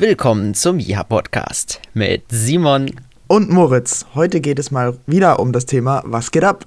[0.00, 2.90] Willkommen zum Ja Podcast mit Simon
[3.26, 4.06] und Moritz.
[4.14, 6.64] Heute geht es mal wieder um das Thema Was geht ab?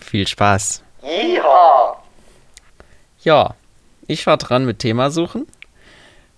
[0.00, 0.84] Viel Spaß.
[1.02, 1.96] Yeehaw!
[3.24, 3.56] Ja,
[4.06, 5.48] ich war dran mit Thema suchen.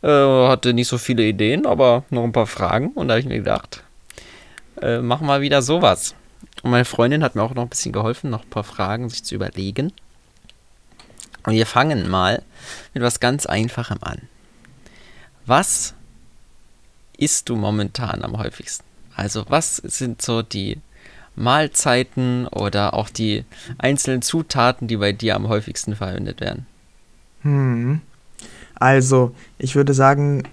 [0.02, 3.26] Äh, hatte nicht so viele Ideen, aber noch ein paar Fragen und da habe ich
[3.26, 3.84] mir gedacht,
[4.80, 6.14] äh, machen wir wieder sowas.
[6.62, 9.22] Und meine Freundin hat mir auch noch ein bisschen geholfen, noch ein paar Fragen sich
[9.22, 9.92] zu überlegen.
[11.44, 12.42] Und wir fangen mal
[12.94, 14.30] mit was ganz Einfachem an.
[15.46, 15.94] Was
[17.16, 18.84] isst du momentan am häufigsten?
[19.14, 20.78] Also was sind so die
[21.36, 23.44] Mahlzeiten oder auch die
[23.78, 26.66] einzelnen Zutaten, die bei dir am häufigsten verwendet werden?
[27.42, 28.00] Hm.
[28.76, 30.44] Also, ich würde sagen,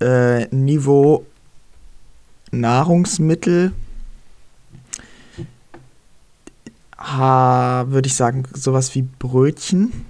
[0.00, 1.24] äh, Niveau
[2.50, 3.72] Nahrungsmittel
[6.98, 10.04] würde ich sagen, sowas wie Brötchen.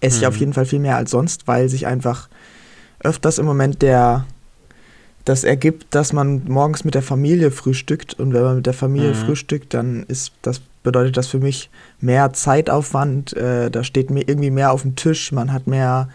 [0.00, 0.28] Esse ich Hm.
[0.28, 2.28] auf jeden Fall viel mehr als sonst, weil sich einfach
[3.00, 4.26] öfters im Moment der
[5.24, 8.14] das ergibt, dass man morgens mit der Familie frühstückt.
[8.14, 9.14] Und wenn man mit der Familie Mhm.
[9.14, 11.68] frühstückt, dann ist das bedeutet das für mich
[12.00, 16.08] mehr Zeitaufwand, äh, da steht mir irgendwie mehr auf dem Tisch, man hat mehr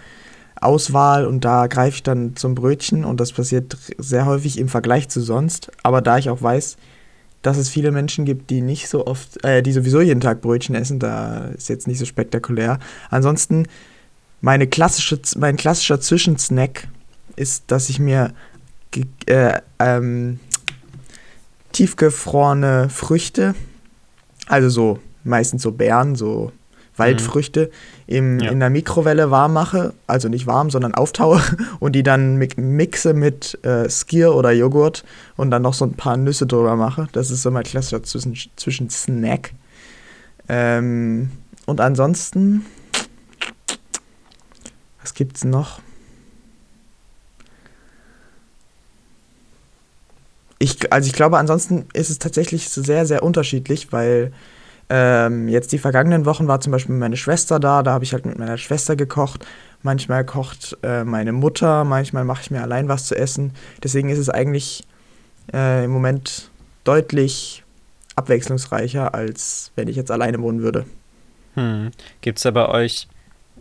[0.59, 3.05] Auswahl und da greife ich dann zum Brötchen.
[3.05, 6.77] Und das passiert sehr häufig im Vergleich zu sonst, aber da ich auch weiß,
[7.43, 10.75] dass es viele Menschen gibt, die nicht so oft, äh, die sowieso jeden Tag Brötchen
[10.75, 12.79] essen, da ist jetzt nicht so spektakulär.
[13.11, 13.67] Ansonsten
[14.43, 16.89] meine klassische, mein klassischer Zwischensnack
[17.37, 18.33] ist, dass ich mir
[19.25, 20.39] äh, ähm,
[21.71, 23.55] tiefgefrorene Früchte,
[24.47, 26.51] also so meistens so Beeren, so
[26.97, 27.71] Waldfrüchte,
[28.05, 28.51] im, Ja.
[28.51, 31.41] in der Mikrowelle warm mache, also nicht warm, sondern auftaue
[31.79, 35.03] und die dann mi- mixe mit äh, Skier oder Joghurt
[35.37, 37.07] und dann noch so ein paar Nüsse drüber mache.
[37.13, 39.53] Das ist so mein klassischer Zwischen, Zwischensnack.
[40.49, 41.31] Ähm,
[41.65, 42.65] und ansonsten,
[45.03, 45.79] was gibt's noch?
[50.59, 54.31] Ich, also ich glaube, ansonsten ist es tatsächlich sehr, sehr unterschiedlich, weil
[54.89, 58.25] ähm, jetzt die vergangenen Wochen war zum Beispiel meine Schwester da, da habe ich halt
[58.25, 59.45] mit meiner Schwester gekocht.
[59.81, 63.51] Manchmal kocht äh, meine Mutter, manchmal mache ich mir allein was zu essen.
[63.83, 64.87] Deswegen ist es eigentlich
[65.53, 66.49] äh, im Moment
[66.85, 67.63] deutlich
[68.15, 70.85] abwechslungsreicher, als wenn ich jetzt alleine wohnen würde.
[71.55, 71.91] Hm.
[72.21, 73.07] Gibt es ja bei euch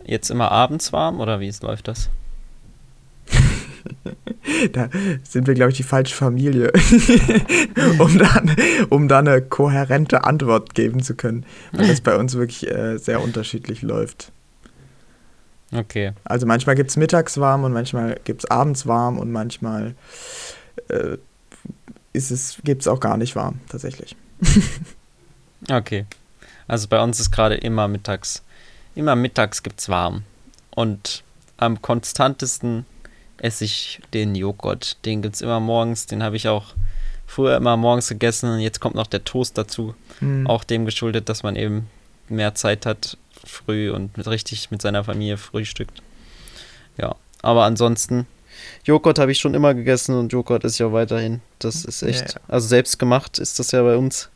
[0.05, 2.09] jetzt immer abends warm oder wie läuft das?
[4.71, 4.89] Da
[5.23, 6.71] sind wir, glaube ich, die falsche Familie,
[7.99, 8.55] um, dann,
[8.89, 13.21] um da eine kohärente Antwort geben zu können, weil das bei uns wirklich äh, sehr
[13.21, 14.31] unterschiedlich läuft.
[15.73, 16.13] Okay.
[16.23, 19.95] Also manchmal gibt es mittags warm und manchmal gibt es abends warm und manchmal
[20.89, 21.17] äh,
[22.13, 24.15] ist es, gibt es auch gar nicht warm, tatsächlich.
[25.69, 26.05] Okay.
[26.67, 28.43] Also bei uns ist gerade immer mittags.
[28.95, 30.23] Immer mittags gibt's warm.
[30.71, 31.23] Und
[31.57, 32.85] am konstantesten
[33.37, 34.97] esse ich den Joghurt.
[35.05, 36.05] Den gibt's immer morgens.
[36.05, 36.73] Den habe ich auch
[37.27, 38.49] früher immer morgens gegessen.
[38.49, 39.95] Und jetzt kommt noch der Toast dazu.
[40.19, 40.47] Hm.
[40.47, 41.89] Auch dem geschuldet, dass man eben
[42.29, 46.01] mehr Zeit hat früh und mit richtig mit seiner Familie frühstückt.
[46.97, 47.15] Ja.
[47.41, 48.25] Aber ansonsten,
[48.85, 51.41] Joghurt habe ich schon immer gegessen und Joghurt ist ja weiterhin.
[51.59, 52.35] Das ist echt.
[52.35, 54.29] Ja, Also selbst gemacht ist das ja bei uns.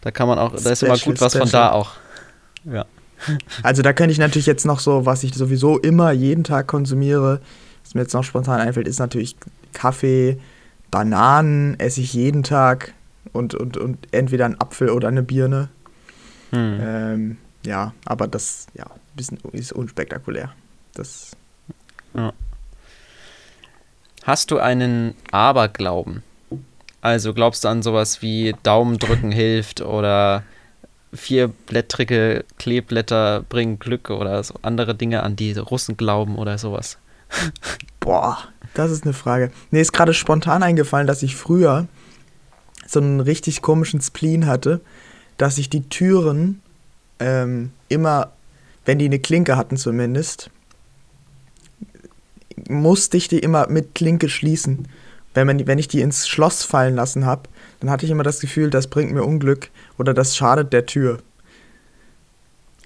[0.00, 1.70] Da kann man auch, da ist immer gut was von special.
[1.70, 1.92] da auch.
[2.64, 2.86] Ja.
[3.62, 7.40] Also da könnte ich natürlich jetzt noch so, was ich sowieso immer jeden Tag konsumiere,
[7.84, 9.36] was mir jetzt noch spontan einfällt, ist natürlich
[9.72, 10.38] Kaffee,
[10.90, 12.94] Bananen esse ich jeden Tag
[13.32, 15.68] und, und, und entweder ein Apfel oder eine Birne.
[16.50, 16.78] Hm.
[16.80, 20.52] Ähm, ja, aber das ja, bisschen, ist unspektakulär.
[20.94, 21.36] Das,
[24.24, 26.22] Hast du einen Aberglauben?
[27.00, 30.42] Also glaubst du an sowas wie Daumen drücken hilft oder
[31.12, 36.98] vierblättrige Kleeblätter bringen Glück oder so andere Dinge, an die Russen glauben oder sowas?
[38.00, 38.38] boah,
[38.74, 39.50] das ist eine Frage.
[39.70, 41.86] Mir ist gerade spontan eingefallen, dass ich früher
[42.86, 44.80] so einen richtig komischen Spleen hatte,
[45.36, 46.62] dass ich die Türen
[47.18, 48.32] ähm, immer,
[48.84, 50.50] wenn die eine Klinke hatten zumindest,
[52.68, 54.88] musste ich die immer mit Klinke schließen.
[55.34, 57.42] Wenn, man, wenn ich die ins Schloss fallen lassen habe,
[57.80, 61.18] dann hatte ich immer das Gefühl, das bringt mir Unglück oder das schadet der Tür.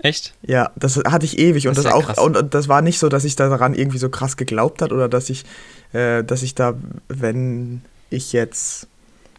[0.00, 0.34] Echt?
[0.42, 2.18] Ja, das hatte ich ewig und Das das, ist ja auch krass.
[2.18, 5.08] und, und das war nicht so, dass ich daran irgendwie so krass geglaubt hat oder
[5.08, 5.44] dass ich,
[5.92, 6.74] äh, dass ich da,
[7.08, 8.88] wenn ich jetzt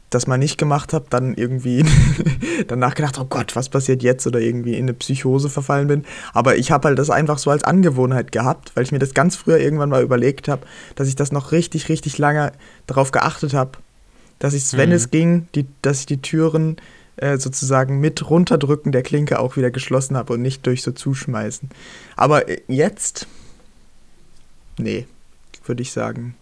[0.09, 1.83] das mal nicht gemacht habe, dann irgendwie
[2.67, 6.05] danach gedacht, oh Gott, was passiert jetzt oder irgendwie in eine Psychose verfallen bin.
[6.33, 9.35] Aber ich habe halt das einfach so als Angewohnheit gehabt, weil ich mir das ganz
[9.35, 10.61] früher irgendwann mal überlegt habe,
[10.95, 12.51] dass ich das noch richtig, richtig lange
[12.87, 13.71] darauf geachtet habe,
[14.39, 14.95] dass ich, wenn Mhm.
[14.95, 16.77] es ging, die, dass ich die Türen
[17.17, 21.69] äh, sozusagen mit runterdrücken der Klinke auch wieder geschlossen habe und nicht durch so zuschmeißen.
[22.15, 23.27] Aber äh, jetzt,
[24.77, 25.07] nee,
[25.65, 26.35] würde ich sagen,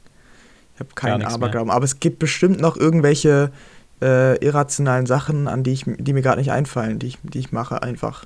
[0.75, 1.67] Ich habe keinen Aberglauben.
[1.67, 1.75] Mehr.
[1.75, 3.51] Aber es gibt bestimmt noch irgendwelche
[4.01, 7.51] äh, irrationalen Sachen, an die, ich, die mir gerade nicht einfallen, die ich, die ich
[7.51, 8.25] mache einfach.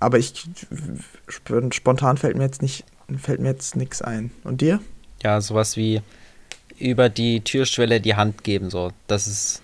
[0.00, 0.46] Aber ich
[1.28, 2.84] spontan fällt mir jetzt nicht,
[3.16, 4.30] fällt mir jetzt nichts ein.
[4.44, 4.80] Und dir?
[5.22, 6.02] Ja, sowas wie
[6.78, 8.92] über die Türschwelle die Hand geben, so.
[9.06, 9.62] Das ist.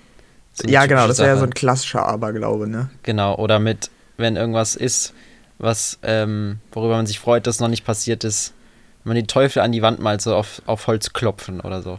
[0.61, 2.91] So ja, genau, das wäre ja so ein klassischer Aberglaube, ne?
[3.03, 5.15] Genau, oder mit, wenn irgendwas ist,
[5.59, 8.53] was, ähm, worüber man sich freut, das noch nicht passiert ist,
[9.05, 11.99] man den Teufel an die Wand malt, so auf, auf Holz klopfen oder so.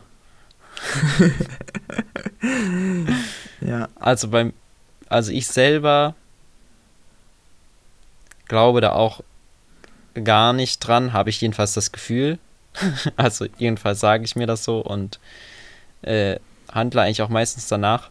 [3.62, 3.90] ja.
[3.96, 4.54] Also beim,
[5.10, 6.16] also ich selber
[8.48, 9.22] glaube da auch
[10.24, 12.38] gar nicht dran, habe ich jedenfalls das Gefühl.
[13.16, 15.20] also jedenfalls sage ich mir das so und
[16.04, 16.38] äh,
[16.72, 18.10] handle eigentlich auch meistens danach.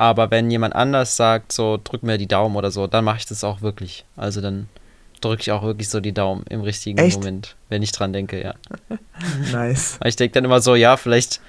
[0.00, 3.26] Aber wenn jemand anders sagt, so drück mir die Daumen oder so, dann mache ich
[3.26, 4.06] das auch wirklich.
[4.16, 4.66] Also dann
[5.20, 7.18] drücke ich auch wirklich so die Daumen im richtigen Echt?
[7.18, 8.54] Moment, wenn ich dran denke, ja.
[9.52, 10.00] nice.
[10.06, 11.42] Ich denke dann immer so, ja, vielleicht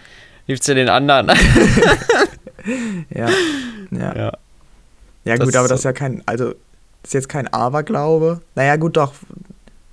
[0.47, 1.27] hilft es ja den anderen.
[3.09, 3.29] ja.
[3.89, 4.15] Ja.
[4.17, 4.31] Ja,
[5.23, 5.73] ja gut, aber so.
[5.73, 6.57] das ist ja kein, also das
[7.05, 8.41] ist jetzt kein Aberglaube.
[8.55, 9.13] Naja, gut, doch.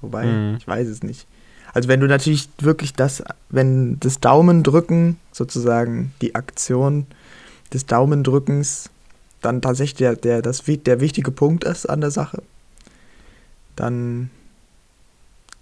[0.00, 0.56] Wobei, mhm.
[0.58, 1.28] ich weiß es nicht.
[1.74, 7.06] Also wenn du natürlich wirklich das, wenn das Daumendrücken sozusagen die Aktion
[7.72, 8.90] des Daumendrückens
[9.40, 12.42] dann tatsächlich der, der, das, der wichtige Punkt ist an der Sache,
[13.76, 14.30] dann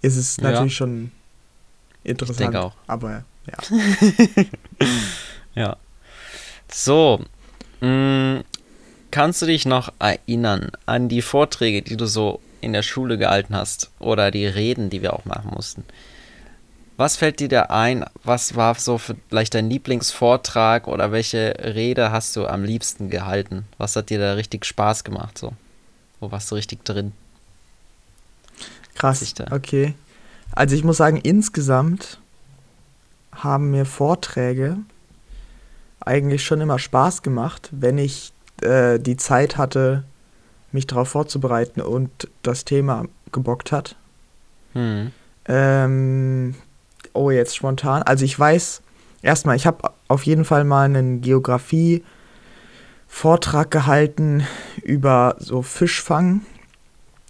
[0.01, 0.77] ist es natürlich ja.
[0.77, 1.11] schon
[2.03, 2.39] interessant.
[2.39, 2.73] Ich denke auch.
[2.87, 4.45] Aber ja.
[5.55, 5.77] ja.
[6.71, 7.21] So.
[7.81, 8.43] Mh, mm,
[9.11, 13.55] kannst du dich noch erinnern an die Vorträge, die du so in der Schule gehalten
[13.55, 15.83] hast oder die Reden, die wir auch machen mussten?
[16.97, 18.05] Was fällt dir da ein?
[18.23, 23.65] Was war so vielleicht dein Lieblingsvortrag oder welche Rede hast du am liebsten gehalten?
[23.77, 25.37] Was hat dir da richtig Spaß gemacht?
[25.37, 25.53] So?
[26.19, 27.13] Wo warst du richtig drin?
[28.95, 29.33] Krass.
[29.51, 29.93] Okay.
[30.53, 32.19] Also ich muss sagen, insgesamt
[33.31, 34.77] haben mir Vorträge
[35.99, 40.03] eigentlich schon immer Spaß gemacht, wenn ich äh, die Zeit hatte,
[40.71, 43.95] mich darauf vorzubereiten und das Thema gebockt hat.
[44.73, 45.11] Hm.
[45.45, 46.55] Ähm,
[47.17, 48.03] oh, jetzt spontan.
[48.03, 48.81] Also ich weiß,
[49.21, 54.45] erstmal, ich habe auf jeden Fall mal einen Geografie-Vortrag gehalten
[54.83, 56.41] über so Fischfang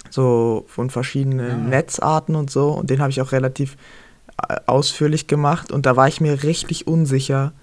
[0.09, 1.57] so von verschiedenen ja.
[1.57, 2.69] Netzarten und so.
[2.69, 3.77] Und den habe ich auch relativ
[4.47, 5.71] äh, ausführlich gemacht.
[5.71, 7.53] Und da war ich mir richtig unsicher,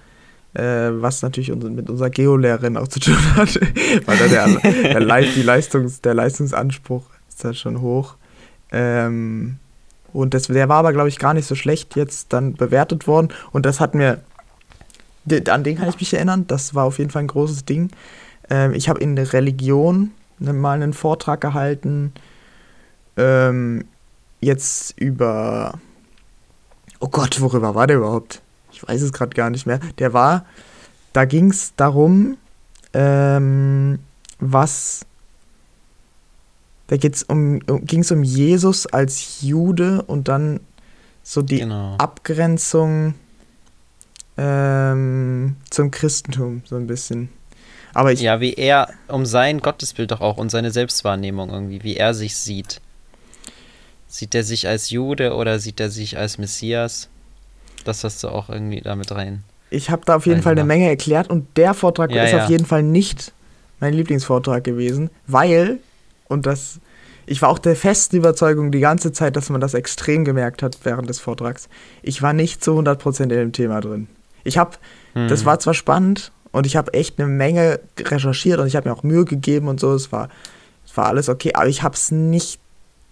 [0.54, 3.58] äh, was natürlich mit unserer Geolehrerin auch zu tun hat.
[4.06, 8.16] Weil da der, der, die Leistungs, der Leistungsanspruch ist da schon hoch.
[8.72, 9.58] Ähm,
[10.14, 13.28] und das, der war aber, glaube ich, gar nicht so schlecht jetzt dann bewertet worden.
[13.50, 14.20] Und das hat mir,
[15.48, 17.90] an den kann ich mich erinnern, das war auf jeden Fall ein großes Ding.
[18.48, 22.12] Ähm, ich habe in der Religion mal einen Vortrag gehalten
[23.16, 23.84] ähm,
[24.40, 25.80] jetzt über.
[27.00, 28.40] Oh Gott, worüber war der überhaupt?
[28.70, 29.80] Ich weiß es gerade gar nicht mehr.
[29.98, 30.46] Der war,
[31.12, 32.36] da ging es darum,
[32.92, 33.98] ähm,
[34.38, 35.06] was.
[36.86, 40.60] Da geht's um, um, ging es um Jesus als Jude und dann
[41.22, 41.96] so die genau.
[41.96, 43.14] Abgrenzung
[44.36, 47.30] ähm, zum Christentum, so ein bisschen.
[47.94, 51.96] Aber ich, ja, wie er um sein Gottesbild doch auch und seine Selbstwahrnehmung irgendwie, wie
[51.96, 52.80] er sich sieht.
[54.08, 57.08] Sieht er sich als Jude oder sieht er sich als Messias?
[57.84, 59.44] Das hast du auch irgendwie damit rein.
[59.70, 62.44] Ich habe da auf jeden Fall eine Menge erklärt und der Vortrag ja, ist ja.
[62.44, 63.32] auf jeden Fall nicht
[63.80, 65.78] mein Lieblingsvortrag gewesen, weil,
[66.28, 66.80] und das,
[67.26, 70.78] ich war auch der festen Überzeugung die ganze Zeit, dass man das extrem gemerkt hat
[70.84, 71.68] während des Vortrags.
[72.02, 74.08] Ich war nicht zu 100% in dem Thema drin.
[74.44, 74.72] Ich habe,
[75.14, 75.28] hm.
[75.28, 78.94] das war zwar spannend und ich habe echt eine Menge recherchiert und ich habe mir
[78.94, 80.28] auch Mühe gegeben und so, es war,
[80.86, 82.60] es war alles okay, aber ich habe es nicht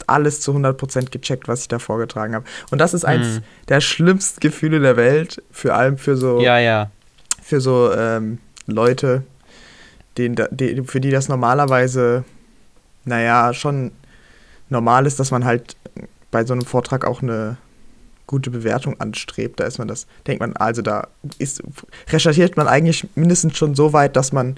[0.06, 2.44] alles zu 100% gecheckt, was ich da vorgetragen habe.
[2.70, 3.42] Und das ist eins hm.
[3.68, 6.90] der schlimmsten Gefühle der Welt, vor allem für so, ja, ja.
[7.42, 9.24] Für so ähm, Leute,
[10.16, 12.24] denen, die, für die das normalerweise,
[13.04, 13.92] naja, schon
[14.68, 15.76] normal ist, dass man halt
[16.30, 17.56] bei so einem Vortrag auch eine
[18.26, 19.60] gute Bewertung anstrebt.
[19.60, 21.62] Da ist man das, denkt man, also da ist,
[22.08, 24.56] recherchiert man eigentlich mindestens schon so weit, dass man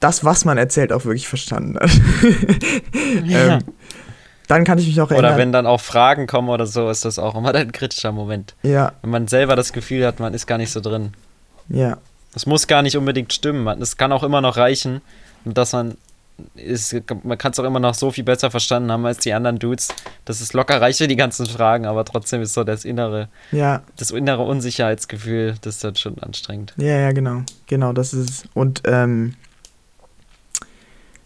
[0.00, 1.90] das, was man erzählt, auch wirklich verstanden hat.
[3.24, 3.56] ja.
[3.56, 3.64] ähm,
[4.48, 5.32] dann kann ich mich auch erinnern.
[5.32, 8.54] Oder wenn dann auch Fragen kommen oder so, ist das auch immer ein kritischer Moment.
[8.62, 8.92] Ja.
[9.02, 11.12] Wenn man selber das Gefühl hat, man ist gar nicht so drin.
[11.68, 11.98] Ja.
[12.32, 13.66] Das muss gar nicht unbedingt stimmen.
[13.80, 15.00] Es kann auch immer noch reichen,
[15.44, 15.96] dass man
[16.56, 19.58] ist, man kann es auch immer noch so viel besser verstanden haben als die anderen
[19.58, 19.88] Dudes.
[20.24, 23.82] Das ist locker reiche die ganzen Fragen, aber trotzdem ist so das innere, ja.
[23.96, 26.74] das innere Unsicherheitsgefühl, das ist halt schon anstrengend.
[26.76, 27.42] Ja, ja, genau.
[27.66, 28.44] Genau, das ist es.
[28.54, 29.34] Und ähm,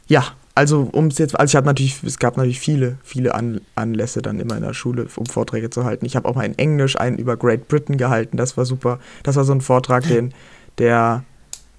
[0.06, 0.24] ja,
[0.54, 4.22] also um es jetzt, also ich habe natürlich, es gab natürlich viele, viele An Anlässe
[4.22, 6.04] dann immer in der Schule, um Vorträge zu halten.
[6.04, 8.98] Ich habe auch mal in Englisch einen über Great Britain gehalten, das war super.
[9.22, 10.34] Das war so ein Vortrag, den,
[10.78, 11.24] der,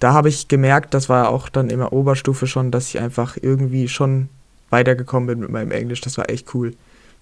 [0.00, 3.86] da habe ich gemerkt, das war auch dann immer Oberstufe schon, dass ich einfach irgendwie
[3.88, 4.28] schon
[4.70, 6.00] weitergekommen bin mit meinem Englisch.
[6.00, 6.74] Das war echt cool,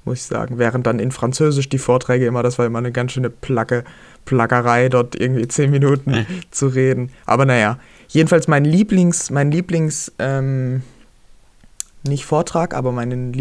[0.05, 0.59] muss ich sagen.
[0.59, 3.85] Während dann in Französisch die Vorträge immer, das war immer eine ganz schöne Placke,
[4.25, 7.11] Plackerei, dort irgendwie zehn Minuten zu reden.
[7.27, 10.83] Aber naja, jedenfalls mein Lieblings, mein Lieblings, ähm,
[12.05, 13.33] nicht Vortrag, aber meinen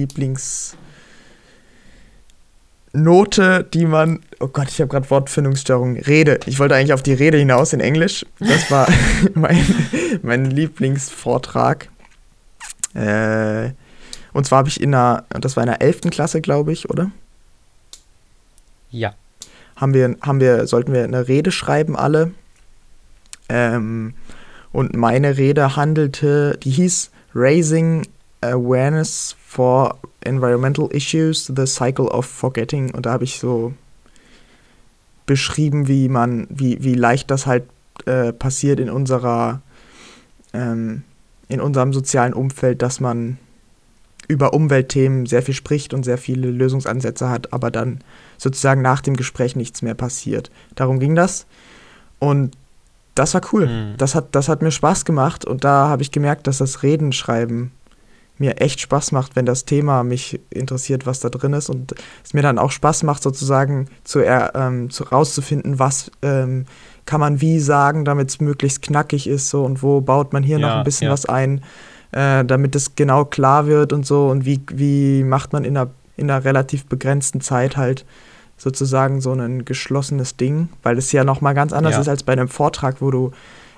[2.98, 6.39] Lieblingsnote, die man, oh Gott, ich habe gerade Wortfindungsstörung, Rede.
[6.46, 8.25] Ich wollte eigentlich auf die Rede hinaus in Englisch.
[8.39, 8.88] Das war
[9.34, 9.63] mein,
[10.22, 11.89] mein Lieblingsvortrag.
[12.94, 13.72] Äh,
[14.34, 16.01] und zwar habe ich in einer, das war in der 11.
[16.12, 17.12] Klasse, glaube ich, oder?
[18.92, 19.13] Ja.
[19.75, 22.32] Haben wir, haben wir, sollten wir eine Rede schreiben, alle.
[23.50, 24.16] Ähm,
[24.72, 28.08] und meine Rede handelte, die hieß Raising
[28.42, 32.94] Awareness for Environmental Issues, The Cycle of Forgetting.
[32.94, 33.74] Und da habe ich so
[35.25, 37.63] beschrieben, wie man, wie, wie leicht das halt
[38.06, 39.62] äh, passiert in unserer,
[40.54, 41.04] ähm,
[41.48, 43.38] in unserem sozialen Umfeld, dass man
[44.27, 48.01] über Umweltthemen sehr viel spricht und sehr viele Lösungsansätze hat, aber dann
[48.38, 50.51] sozusagen nach dem Gespräch nichts mehr passiert.
[50.75, 51.46] Darum ging das.
[52.20, 52.58] Und
[53.16, 53.68] das war cool.
[53.68, 53.98] Mhm.
[53.98, 57.72] Das, hat, das hat mir Spaß gemacht und da habe ich gemerkt, dass das Redenschreiben
[58.39, 62.34] mir echt Spaß macht, wenn das Thema mich interessiert, was da drin ist und es
[62.34, 66.65] mir dann auch Spaß macht, sozusagen zu, ähm, zu rauszufinden, was ähm,
[67.06, 70.60] kann man wie sagen, damit es möglichst knackig ist so und wo baut man hier
[70.60, 71.13] ja, noch ein bisschen ja.
[71.13, 71.62] was ein,
[72.12, 75.89] äh, damit es genau klar wird und so und wie, wie macht man in einer,
[76.15, 78.06] in einer relativ begrenzten Zeit halt
[78.58, 82.01] sozusagen so ein geschlossenes Ding, weil es ja nochmal ganz anders ja.
[82.01, 83.32] ist als bei einem Vortrag, wo du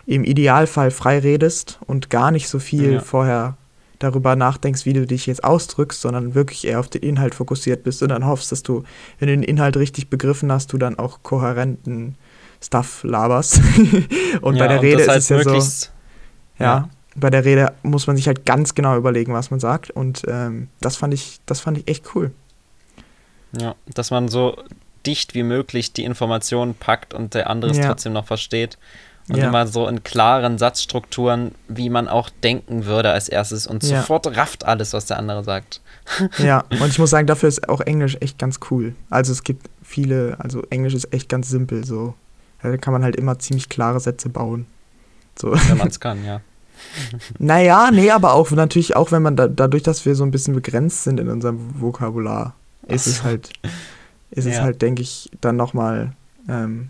[0.06, 3.58] im Idealfall frei redest und gar nicht so viel vorher
[4.00, 8.02] darüber nachdenkst, wie du dich jetzt ausdrückst, sondern wirklich eher auf den Inhalt fokussiert bist
[8.02, 8.84] und dann hoffst, dass du,
[9.20, 12.16] wenn du den Inhalt richtig begriffen hast, du dann auch kohärenten
[12.62, 13.62] Stuff laberst.
[14.42, 15.54] und ja, bei der Rede ist es ja so.
[16.58, 19.92] Ja, ja, bei der Rede muss man sich halt ganz genau überlegen, was man sagt.
[19.92, 22.32] Und ähm, das fand ich, das fand ich echt cool.
[23.60, 24.58] Ja, dass man so
[25.06, 27.88] dicht wie möglich die Informationen packt und der andere es ja.
[27.88, 28.78] trotzdem noch versteht.
[29.30, 29.48] Und ja.
[29.48, 34.02] immer so in klaren Satzstrukturen, wie man auch denken würde als erstes und ja.
[34.02, 35.82] sofort rafft alles, was der andere sagt.
[36.40, 38.96] Ja, und ich muss sagen, dafür ist auch Englisch echt ganz cool.
[39.12, 42.16] Also es gibt viele, also Englisch ist echt ganz simpel so.
[42.64, 44.66] Da kann man halt immer ziemlich klare Sätze bauen.
[45.38, 45.54] So.
[45.54, 46.42] Wenn man es kann, ja.
[47.38, 50.56] Naja, nee, aber auch natürlich auch, wenn man da, dadurch, dass wir so ein bisschen
[50.56, 52.56] begrenzt sind in unserem Vokabular,
[52.88, 53.52] ist es halt,
[54.32, 54.54] ist ja.
[54.54, 56.14] es halt, denke ich, dann nochmal
[56.48, 56.90] ähm,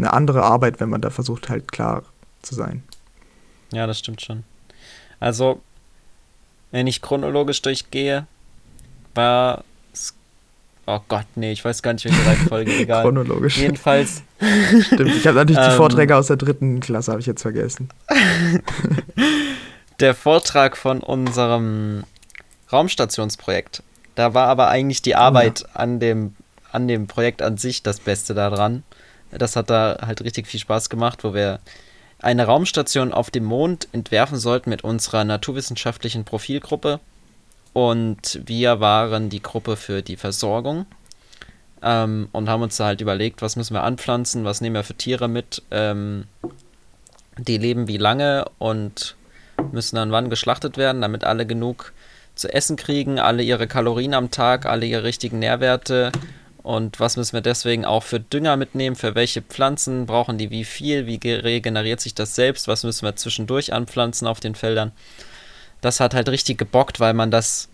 [0.00, 2.02] eine andere Arbeit, wenn man da versucht, halt klar
[2.42, 2.82] zu sein.
[3.72, 4.44] Ja, das stimmt schon.
[5.20, 5.60] Also,
[6.70, 8.26] wenn ich chronologisch durchgehe,
[9.14, 9.64] war.
[10.86, 13.02] Oh Gott, nee, ich weiß gar nicht, welche Reihenfolge, egal.
[13.02, 13.58] chronologisch.
[13.58, 14.22] Jedenfalls.
[14.86, 17.90] Stimmt, ich habe natürlich die ähm, Vorträge aus der dritten Klasse, habe ich jetzt vergessen.
[20.00, 22.04] der Vortrag von unserem
[22.72, 23.82] Raumstationsprojekt.
[24.14, 25.76] Da war aber eigentlich die Arbeit oh, ja.
[25.76, 26.34] an, dem,
[26.72, 28.82] an dem Projekt an sich das Beste daran.
[29.32, 31.60] Das hat da halt richtig viel Spaß gemacht, wo wir
[32.18, 37.00] eine Raumstation auf dem Mond entwerfen sollten mit unserer naturwissenschaftlichen Profilgruppe.
[37.72, 40.86] Und wir waren die Gruppe für die Versorgung
[41.82, 44.94] ähm, und haben uns da halt überlegt, was müssen wir anpflanzen, was nehmen wir für
[44.94, 46.24] Tiere mit, ähm,
[47.38, 49.16] die leben wie lange und
[49.72, 51.92] müssen dann wann geschlachtet werden, damit alle genug
[52.34, 56.10] zu essen kriegen, alle ihre Kalorien am Tag, alle ihre richtigen Nährwerte
[56.62, 58.96] und was müssen wir deswegen auch für Dünger mitnehmen?
[58.96, 61.06] Für welche Pflanzen brauchen die wie viel?
[61.06, 62.68] Wie regeneriert sich das selbst?
[62.68, 64.92] Was müssen wir zwischendurch anpflanzen auf den Feldern?
[65.80, 67.68] Das hat halt richtig gebockt, weil man das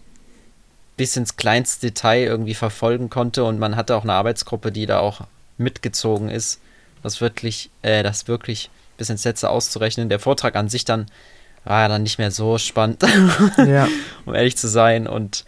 [0.97, 5.01] bis ins kleinste Detail irgendwie verfolgen konnte und man hatte auch eine Arbeitsgruppe, die da
[5.01, 5.23] auch
[5.59, 6.61] mitgezogen ist,
[7.03, 10.09] das wirklich, äh, das wirklich bis ins Letzte auszurechnen.
[10.09, 11.07] Der Vortrag an sich dann
[11.65, 13.03] war ja dann nicht mehr so spannend,
[13.59, 13.89] ja.
[14.25, 15.45] um ehrlich zu sein und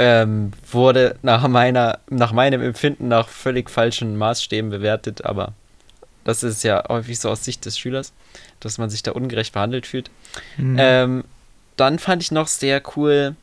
[0.00, 5.52] ähm, wurde nach, meiner, nach meinem Empfinden nach völlig falschen Maßstäben bewertet, aber
[6.24, 8.14] das ist ja häufig so aus Sicht des Schülers,
[8.60, 10.10] dass man sich da ungerecht behandelt fühlt.
[10.56, 10.76] Mhm.
[10.78, 11.24] Ähm,
[11.76, 13.36] dann fand ich noch sehr cool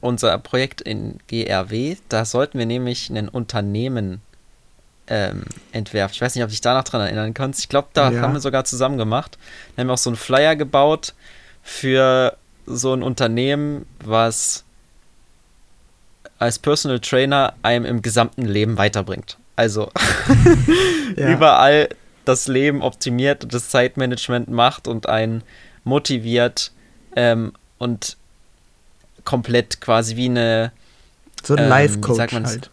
[0.00, 1.96] unser Projekt in GRW.
[2.08, 4.22] Da sollten wir nämlich ein Unternehmen
[5.06, 6.14] ähm, entwerfen.
[6.14, 7.60] Ich weiß nicht, ob du dich danach dran erinnern kannst.
[7.60, 8.22] Ich glaube, da ja.
[8.22, 9.36] haben wir sogar zusammen gemacht.
[9.74, 11.12] Wir haben auch so einen Flyer gebaut
[11.62, 14.65] für so ein Unternehmen, was
[16.38, 19.38] als Personal Trainer einem im gesamten Leben weiterbringt.
[19.56, 19.90] Also
[21.16, 21.30] ja.
[21.30, 21.88] überall
[22.24, 25.42] das Leben optimiert und das Zeitmanagement macht und einen
[25.84, 26.72] motiviert,
[27.16, 28.16] ähm, und
[29.24, 30.72] komplett quasi wie eine.
[31.42, 32.70] So ein ähm, Life-Coach halt.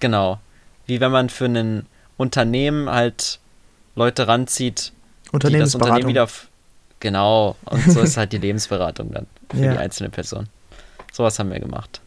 [0.00, 0.40] Genau.
[0.86, 3.38] Wie wenn man für ein Unternehmen halt
[3.94, 4.92] Leute ranzieht,
[5.32, 5.74] die das.
[5.74, 6.28] Unternehmen wieder.
[7.00, 7.56] Genau.
[7.64, 9.72] Und so ist halt die Lebensberatung dann für Ja.
[9.72, 10.48] die einzelne Person.
[11.12, 12.00] Sowas haben wir gemacht.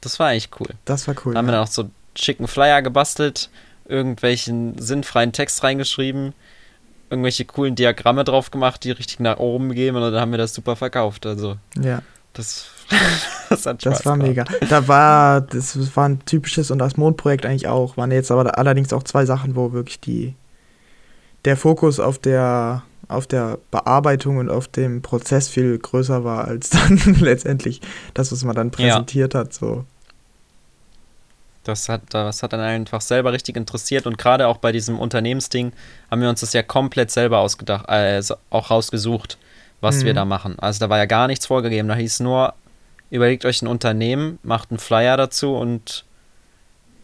[0.00, 0.68] Das war eigentlich cool.
[0.84, 1.34] das war cool.
[1.34, 3.50] Da haben wir dann auch so schicken Flyer gebastelt,
[3.86, 6.34] irgendwelchen sinnfreien Text reingeschrieben,
[7.10, 10.54] irgendwelche coolen Diagramme drauf gemacht, die richtig nach oben gehen und dann haben wir das
[10.54, 11.26] super verkauft.
[11.26, 12.02] Also ja.
[12.32, 12.66] das,
[13.48, 14.28] das hat Spaß Das war gemacht.
[14.28, 14.44] mega.
[14.68, 17.96] Da war, das war ein typisches und das Mondprojekt eigentlich auch.
[17.96, 20.34] Waren jetzt aber allerdings auch zwei Sachen, wo wirklich die,
[21.44, 26.70] der Fokus auf der, auf der Bearbeitung und auf dem Prozess viel größer war als
[26.70, 27.80] dann letztendlich
[28.14, 28.76] das, was man dann Ja.
[28.76, 29.52] präsentiert hat.
[29.54, 29.84] So.
[31.64, 35.72] Das hat, das hat dann einfach selber richtig interessiert und gerade auch bei diesem Unternehmensding
[36.10, 39.36] haben wir uns das ja komplett selber ausgedacht, äh, so- auch rausgesucht,
[39.82, 40.04] was Mhm.
[40.06, 40.58] wir da machen.
[40.58, 42.54] Also da war ja gar nichts vorgegeben, da hieß nur,
[43.10, 46.04] überlegt euch ein Unternehmen, macht einen Flyer dazu und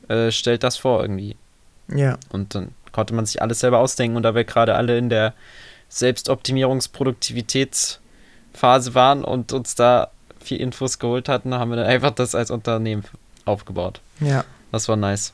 [0.08, 1.36] äh, stellt das vor irgendwie.
[1.88, 5.08] Ja, Und dann konnte man sich alles selber ausdenken und da wir gerade alle in
[5.10, 5.34] der
[5.94, 10.10] Selbstoptimierungs-Produktivitätsphase waren und uns da
[10.40, 13.04] viel Infos geholt hatten, haben wir dann einfach das als Unternehmen
[13.44, 14.00] aufgebaut.
[14.20, 14.44] ja.
[14.72, 15.32] Das war nice.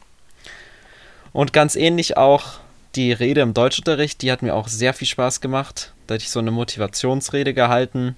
[1.32, 2.58] Und ganz ähnlich auch
[2.94, 5.94] die Rede im Deutschunterricht, die hat mir auch sehr viel Spaß gemacht.
[6.06, 8.16] Da hatte ich so eine Motivationsrede gehalten,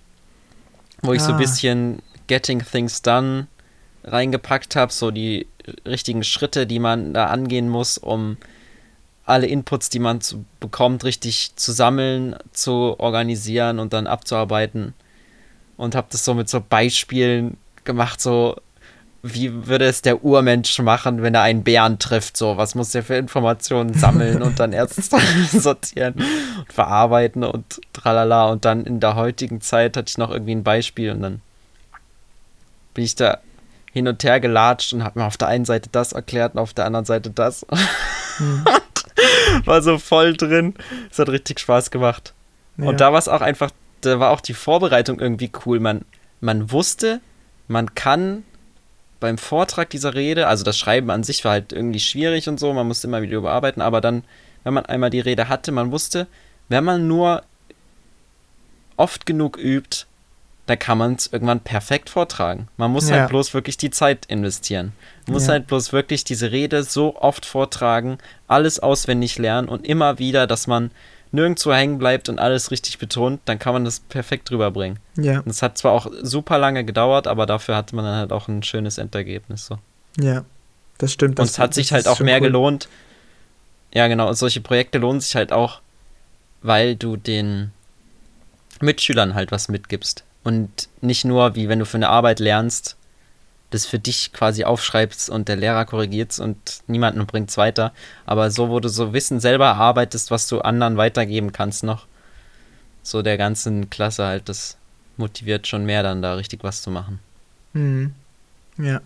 [1.00, 1.34] wo ich so Ah.
[1.34, 3.46] ein bisschen Getting Things Done
[4.02, 5.46] reingepackt habe, so die
[5.86, 8.36] richtigen Schritte, die man da angehen muss, um
[9.24, 14.94] alle Inputs, die man zu, bekommt, richtig zu sammeln, zu organisieren und dann abzuarbeiten.
[15.76, 18.56] Und habe das so mit so Beispielen gemacht, so
[19.22, 22.36] wie würde es der Urmensch machen, wenn er einen Bären trifft?
[22.36, 25.10] So, was muss der für Informationen sammeln und dann erst
[25.52, 26.14] sortieren
[26.58, 28.50] und verarbeiten und tralala.
[28.50, 31.40] Und dann in der heutigen Zeit hatte ich noch irgendwie ein Beispiel und dann
[32.94, 33.38] bin ich da
[33.92, 36.74] hin und her gelatscht und habe mir auf der einen Seite das erklärt und auf
[36.74, 37.64] der anderen Seite das.
[38.38, 38.64] Hm.
[39.64, 40.74] War so voll drin.
[41.10, 42.34] Es hat richtig Spaß gemacht.
[42.76, 42.86] ja.
[42.86, 45.80] Und da war es auch einfach, da war auch die Vorbereitung irgendwie cool.
[45.80, 46.04] Man,
[46.40, 47.20] man wusste,
[47.68, 48.44] man kann
[49.20, 52.72] beim Vortrag dieser Rede, also das Schreiben an sich war halt irgendwie schwierig und so,
[52.72, 54.24] man musste immer wieder überarbeiten, aber dann,
[54.64, 56.26] wenn man einmal die Rede hatte, man wusste,
[56.68, 57.42] wenn man nur
[58.96, 60.06] oft genug übt,
[60.66, 62.68] dann kann man es irgendwann perfekt vortragen.
[62.76, 63.16] Man muss Ja.
[63.20, 64.92] halt bloß wirklich die Zeit investieren.
[65.26, 65.52] Man muss Ja.
[65.54, 70.66] halt bloß wirklich diese Rede so oft vortragen, alles auswendig lernen und immer wieder, dass
[70.66, 70.90] man
[71.32, 74.98] nirgendwo hängen bleibt und alles richtig betont, dann kann man das perfekt rüberbringen.
[75.16, 78.32] ja, Und es hat zwar auch super lange gedauert, aber dafür hatte man dann halt
[78.32, 79.66] auch ein schönes Endergebnis.
[79.66, 79.78] So.
[80.18, 80.44] ja.
[80.98, 81.40] Das stimmt.
[81.40, 82.42] Und Das, es hat sich halt auch mehr cool.
[82.48, 82.88] gelohnt.
[83.92, 84.28] Ja, genau.
[84.28, 85.80] Und solche Projekte lohnen sich halt auch,
[86.60, 87.72] weil du den
[88.80, 90.22] Mitschülern halt was mitgibst.
[90.44, 92.96] Und nicht nur, wie wenn du für eine Arbeit lernst,
[93.70, 97.92] das für dich quasi aufschreibst und der Lehrer korrigiert und niemanden bringt es weiter.
[98.26, 102.06] Aber so, wo du so Wissen selber erarbeitest, was du anderen weitergeben kannst noch.
[103.02, 104.76] So der ganzen Klasse halt, das
[105.16, 107.18] motiviert schon mehr dann da richtig was zu machen.
[107.72, 108.14] Mhm.
[108.78, 109.00] Ja.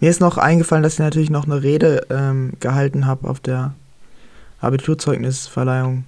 [0.00, 3.74] Mir ist noch eingefallen, dass ich natürlich noch eine Rede ähm, gehalten habe auf der
[4.60, 6.04] Abiturzeugnisverleihung.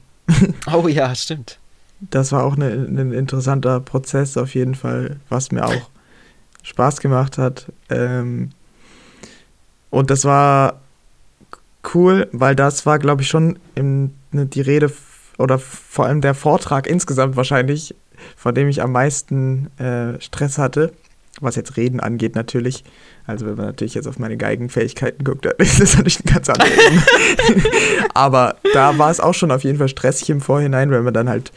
[0.73, 1.60] Oh ja, stimmt.
[2.01, 5.91] Das war auch eine, ein interessanter Prozess auf jeden Fall, was mir auch
[6.63, 7.71] Spaß gemacht hat.
[7.91, 8.51] Ähm,
[9.91, 10.81] und das war
[11.95, 14.91] cool, weil das war, glaube ich, schon im, ne, die Rede
[15.39, 17.95] oder vor allem der Vortrag insgesamt wahrscheinlich,
[18.37, 20.93] vor dem ich am meisten äh, Stress hatte.
[21.41, 22.85] Was jetzt Reden angeht, natürlich.
[23.27, 26.49] Also, wenn man natürlich jetzt auf meine Geigenfähigkeiten guckt, dann ist das natürlich ein ganz
[26.51, 26.73] anderes.
[28.15, 31.29] Aber da war es auch schon auf jeden Fall stressig im Vorhinein, wenn man dann
[31.29, 31.53] halt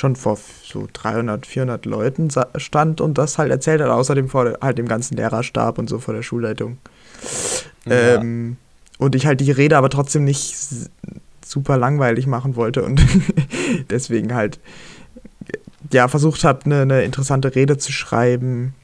[0.00, 4.78] schon vor so 300, 400 Leuten stand und das halt erzählt hat, außerdem vor halt
[4.78, 6.78] dem ganzen Lehrerstab und so vor der Schulleitung.
[7.84, 8.16] Ja.
[8.16, 8.56] Ähm,
[8.98, 10.56] und ich halt die Rede aber trotzdem nicht
[11.44, 13.00] super langweilig machen wollte und
[13.90, 14.58] deswegen halt
[15.92, 18.74] ja versucht habe, eine, eine interessante Rede zu schreiben,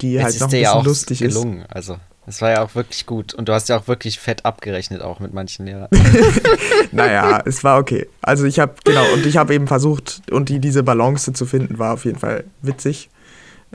[0.00, 1.34] die Es halt ist noch ein ja bisschen auch lustig ist.
[1.34, 1.64] gelungen.
[1.68, 3.34] Also, es war ja auch wirklich gut.
[3.34, 5.88] Und du hast ja auch wirklich fett abgerechnet, auch mit manchen Lehrern.
[6.92, 8.06] Naja, es war okay.
[8.22, 11.78] Also ich habe, genau, und ich habe eben versucht, und die, diese Balance zu finden,
[11.78, 13.08] war auf jeden Fall witzig.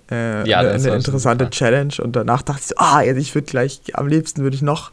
[0.10, 1.50] Äh, Ja, eine, das eine interessante.
[1.50, 1.94] Challenge.
[2.02, 4.92] Und danach dachte ich so, ah, jetzt, ich würde gleich, am liebsten würde ich noch,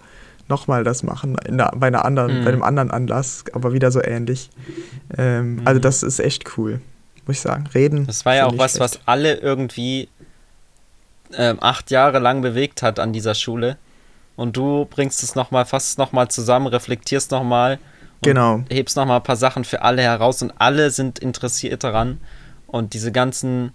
[0.49, 2.45] noch mal das machen, der, bei, einer anderen, Mhm.
[2.45, 4.51] bei einem anderen Anlass, aber wieder so ähnlich.
[5.17, 5.83] Ähm, Also Mhm.
[5.83, 6.81] das ist echt cool,
[7.27, 7.65] muss ich sagen.
[7.75, 8.07] Reden.
[8.07, 10.09] Das war ja auch was, was alle irgendwie
[11.35, 13.77] ähm, acht Jahre lang bewegt hat an dieser Schule.
[14.37, 17.79] Und du bringst es nochmal, fasst es nochmal zusammen, reflektierst nochmal,
[18.23, 18.65] Genau.
[18.71, 22.21] hebst nochmal ein paar Sachen für alle heraus und alle sind interessiert daran.
[22.67, 23.73] Und diese ganzen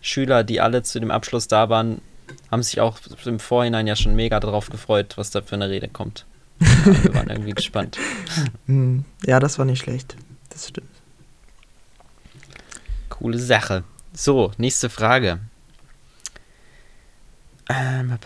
[0.00, 2.00] Schüler, die alle zu dem Abschluss da waren,
[2.50, 5.88] haben sich auch im Vorhinein ja schon mega darauf gefreut, was da für eine Rede
[5.88, 6.24] kommt.
[6.60, 6.66] Ja,
[7.04, 7.98] wir waren irgendwie gespannt.
[8.66, 10.16] Hm, Ja, das war nicht schlecht.
[10.50, 10.88] Das stimmt.
[13.08, 13.84] Coole Sache.
[14.12, 15.38] So, nächste Frage.
[17.68, 18.16] Ähm,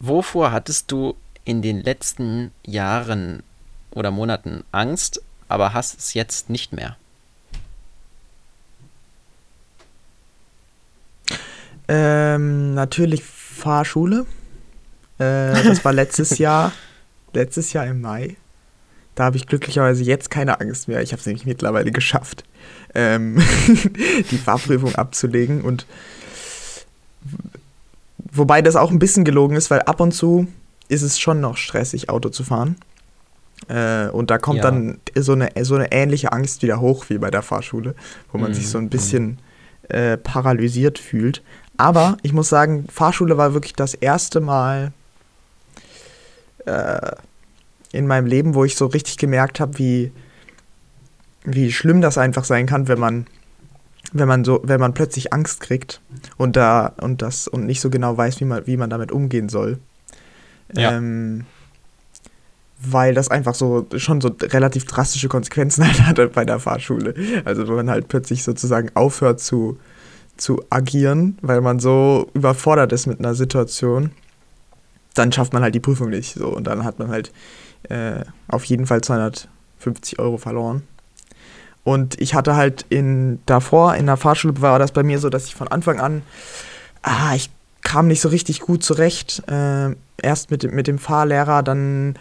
[0.00, 3.42] wovor hattest du in den letzten Jahren
[3.92, 6.96] oder Monaten Angst, aber hast es jetzt nicht mehr?
[11.88, 14.26] Ähm, natürlich Fahrschule.
[15.18, 16.72] Äh, das war letztes Jahr.
[17.32, 18.36] Letztes Jahr im Mai.
[19.14, 21.00] Da habe ich glücklicherweise jetzt keine Angst mehr.
[21.00, 22.44] Ich habe es nämlich mittlerweile geschafft,
[22.94, 23.42] ähm,
[24.30, 25.62] die Fahrprüfung abzulegen.
[25.62, 25.86] Und
[28.38, 30.46] wobei das auch ein bisschen gelogen ist, weil ab und zu
[30.88, 32.76] ist es schon noch stressig, Auto zu fahren.
[33.68, 34.62] Äh, und da kommt Ja.
[34.64, 37.94] dann so eine, so eine ähnliche Angst wieder hoch wie bei der Fahrschule,
[38.32, 39.38] wo man Mhm, sich so ein bisschen
[39.88, 41.42] äh, paralysiert fühlt.
[41.76, 44.92] Aber ich muss sagen, Fahrschule war wirklich das erste Mal
[46.66, 47.12] äh,
[47.92, 50.12] in meinem Leben, wo ich so richtig gemerkt habe, wie,
[51.44, 53.26] wie schlimm das einfach sein kann, wenn man,
[54.12, 56.00] wenn man so, wenn man plötzlich Angst kriegt
[56.36, 59.48] und da und das und nicht so genau weiß, wie man, wie man damit umgehen
[59.48, 59.78] soll.
[60.74, 60.92] Ja.
[60.92, 61.44] Ähm,
[62.78, 67.14] weil das einfach so schon so relativ drastische Konsequenzen halt hatte bei der Fahrschule.
[67.44, 69.78] Also wenn man halt plötzlich sozusagen aufhört zu,
[70.36, 74.10] zu agieren, weil man so überfordert ist mit einer Situation,
[75.14, 76.34] dann schafft man halt die Prüfung nicht.
[76.34, 77.32] So, und dann hat man halt
[77.88, 80.82] äh, auf jeden Fall 250 Euro verloren.
[81.86, 85.44] Und ich hatte halt in davor, in der Fahrschule war das bei mir so, dass
[85.46, 86.22] ich von Anfang an,
[87.02, 87.48] ah, ich
[87.82, 89.44] kam nicht so richtig gut zurecht.
[89.48, 92.16] Äh, erst mit, dem- mit dem Fahrlehrer, dann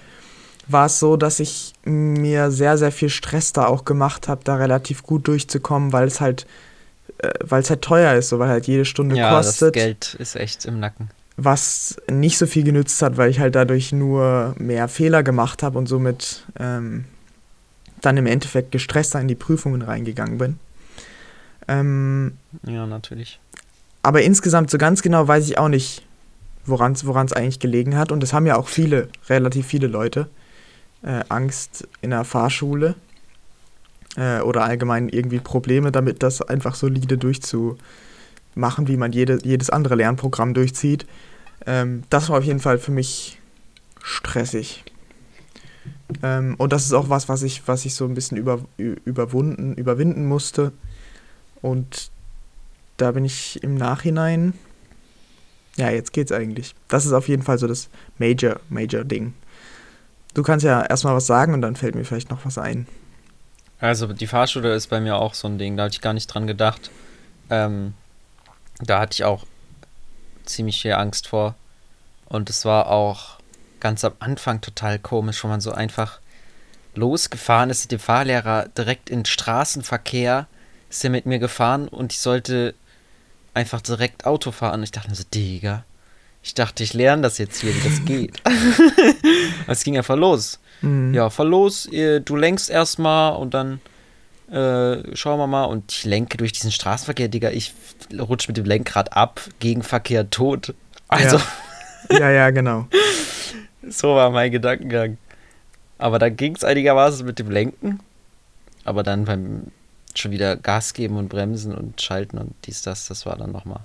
[0.67, 4.56] war es so, dass ich mir sehr, sehr viel Stress da auch gemacht habe, da
[4.56, 6.45] relativ gut durchzukommen, weil es halt,
[7.17, 10.15] äh, weil es halt teuer ist, so weil halt jede Stunde Ja, das kostet Geld
[10.19, 11.10] ist echt im Nacken.
[11.38, 15.78] was nicht so viel genützt hat, weil ich halt dadurch nur mehr Fehler gemacht habe
[15.80, 17.06] und somit ähm,
[18.06, 20.60] dann im Endeffekt gestresster in die Prüfungen reingegangen bin.
[21.68, 23.39] Ähm, Ja, natürlich.
[24.04, 26.04] aber insgesamt so ganz genau weiß ich auch nicht,
[26.65, 28.12] woran es eigentlich gelegen hat.
[28.12, 30.28] Und es haben ja auch viele, relativ viele Leute
[31.04, 32.96] äh, Angst in der Fahrschule
[34.18, 39.96] äh, oder allgemein irgendwie Probleme damit, das einfach solide durchzumachen, wie man jede, jedes andere
[39.96, 41.06] Lernprogramm durchzieht.
[41.65, 43.39] Ähm, das war auf jeden Fall für mich
[44.04, 44.84] stressig.
[46.22, 49.74] Ähm, und das ist auch was, was ich, was ich so ein bisschen über, überwunden,
[49.74, 50.72] überwinden musste.
[51.62, 52.12] Und
[52.98, 54.54] da bin ich im Nachhinein.
[55.78, 56.76] Ja, jetzt geht's eigentlich.
[56.88, 59.34] Das ist auf jeden Fall so das Major, Major Ding.
[60.34, 62.88] Du kannst ja erstmal was sagen und dann fällt mir vielleicht noch was ein.
[63.80, 66.28] Also die Fahrschule ist bei mir auch so ein Ding, da hatte ich gar nicht
[66.28, 66.91] dran gedacht.
[67.50, 67.94] Ähm,
[68.80, 69.46] da hatte ich auch
[70.46, 71.56] ziemlich viel Angst vor.
[72.28, 73.35] Und es war auch
[73.86, 76.19] ganz am Anfang total komisch, wo man so einfach
[76.95, 80.48] losgefahren ist mit dem Fahrlehrer direkt in Straßenverkehr,
[80.89, 82.74] ist er mit mir gefahren und ich sollte
[83.54, 84.80] einfach direkt Auto fahren.
[84.80, 85.86] Und ich dachte mir so, Digga,
[86.41, 88.41] ich dachte, ich lerne das jetzt hier, wie das geht.
[89.67, 90.58] Es ging einfach los.
[90.82, 91.13] Mhm.
[91.13, 93.82] Ja, fahr los, du lenkst erstmal und dann
[94.50, 95.65] äh, schauen wir mal.
[95.65, 97.52] Und ich lenke durch diesen Straßenverkehr, Digga.
[97.52, 97.76] Ich
[98.17, 100.74] rutsch mit dem Lenkrad ab, Gegenverkehr tot.
[101.08, 101.39] Also,
[102.10, 102.88] Ja, ja, genau.
[103.89, 105.17] so war mein Gedankengang.
[105.98, 108.00] Aber da ging es einigermaßen mit dem Lenken.
[108.84, 109.71] Aber dann beim
[110.13, 113.82] schon wieder Gas geben und bremsen und schalten und dies, das, das war dann nochmal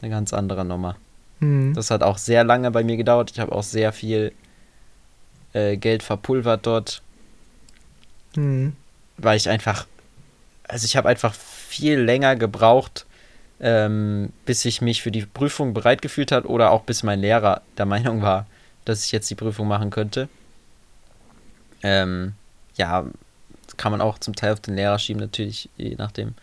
[0.00, 0.96] eine ganz andere Nummer.
[1.40, 1.74] Mhm.
[1.74, 3.30] Das hat auch sehr lange bei mir gedauert.
[3.32, 4.32] Ich habe auch sehr viel
[5.52, 7.02] äh, Geld verpulvert dort.
[8.36, 8.74] Mhm.
[9.16, 9.86] weil ich einfach,
[10.68, 13.06] also ich habe einfach viel länger gebraucht,
[13.58, 17.62] ähm, bis ich mich für die Prüfung bereit gefühlt habe oder auch bis mein Lehrer
[17.78, 18.46] der Meinung war,
[18.88, 20.28] dass ich jetzt die Prüfung machen könnte.
[21.82, 22.32] Ähm,
[22.76, 23.04] ja,
[23.66, 26.34] das kann man auch zum Teil auf den Lehrer schieben, natürlich, je nachdem.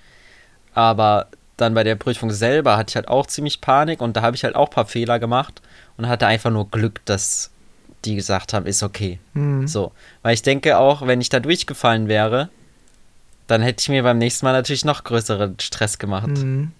[0.73, 1.27] Aber
[1.57, 4.43] dann bei der Prüfung selber hatte ich halt auch ziemlich Panik und da habe ich
[4.43, 5.61] halt auch ein paar Fehler gemacht
[5.97, 7.49] und hatte einfach nur Glück, dass
[8.03, 9.19] die gesagt haben, ist okay.
[9.33, 9.67] Mhm.
[9.67, 12.49] So, weil ich denke auch, wenn ich da durchgefallen wäre,
[13.47, 16.27] dann hätte ich mir beim nächsten Mal natürlich noch größeren Stress gemacht.
[16.27, 16.71] Mhm.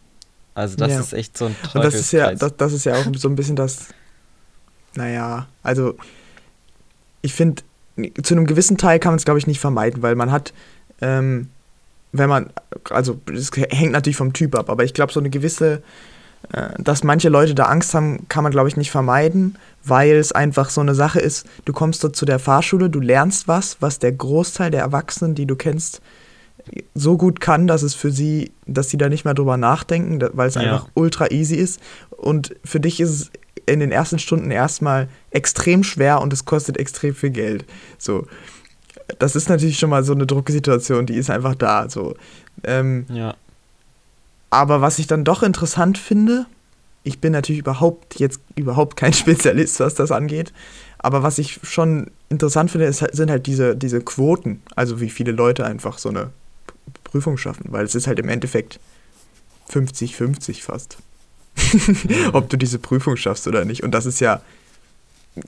[0.55, 0.99] Also das Ja.
[0.99, 2.39] ist echt so ein Und das ist ja, Teufelskreis.
[2.39, 3.87] das, das ist ja auch so ein bisschen das,
[4.95, 5.95] naja, also
[7.21, 7.63] ich finde,
[8.21, 10.53] zu einem gewissen Teil kann man es, glaube ich, nicht vermeiden, weil man hat,
[11.01, 11.49] ähm,
[12.11, 12.49] wenn man,
[12.89, 15.81] also es hängt natürlich vom Typ ab, aber ich glaube, so eine gewisse,
[16.53, 20.31] äh, dass manche Leute da Angst haben, kann man, glaube ich, nicht vermeiden, weil es
[20.31, 23.99] einfach so eine Sache ist, du kommst dort zu der Fahrschule, du lernst was, was
[23.99, 26.01] der Großteil der Erwachsenen, die du kennst,
[26.95, 30.47] so gut kann, dass es für sie, dass sie da nicht mehr drüber nachdenken, weil
[30.47, 30.61] es Ja.
[30.61, 31.79] einfach ultra easy ist.
[32.09, 33.31] Und für dich ist es
[33.65, 37.65] in den ersten Stunden erstmal extrem schwer und es kostet extrem viel Geld.
[37.97, 38.27] So.
[39.19, 41.89] Das ist natürlich schon mal so eine Drucksituation, die ist einfach da.
[41.89, 42.15] So.
[42.63, 43.35] Ähm, Ja.
[44.49, 46.45] aber was ich dann doch interessant finde,
[47.03, 50.53] ich bin natürlich überhaupt jetzt überhaupt kein Spezialist, was das angeht,
[50.97, 55.31] aber was ich schon interessant finde, ist, sind halt diese, diese Quoten, also wie viele
[55.31, 56.31] Leute einfach so eine
[57.03, 58.79] Prüfung schaffen, weil es ist halt im Endeffekt
[59.71, 60.97] 50-50 fast,
[62.33, 63.83] ob du diese Prüfung schaffst oder nicht.
[63.83, 64.41] Und das ist ja,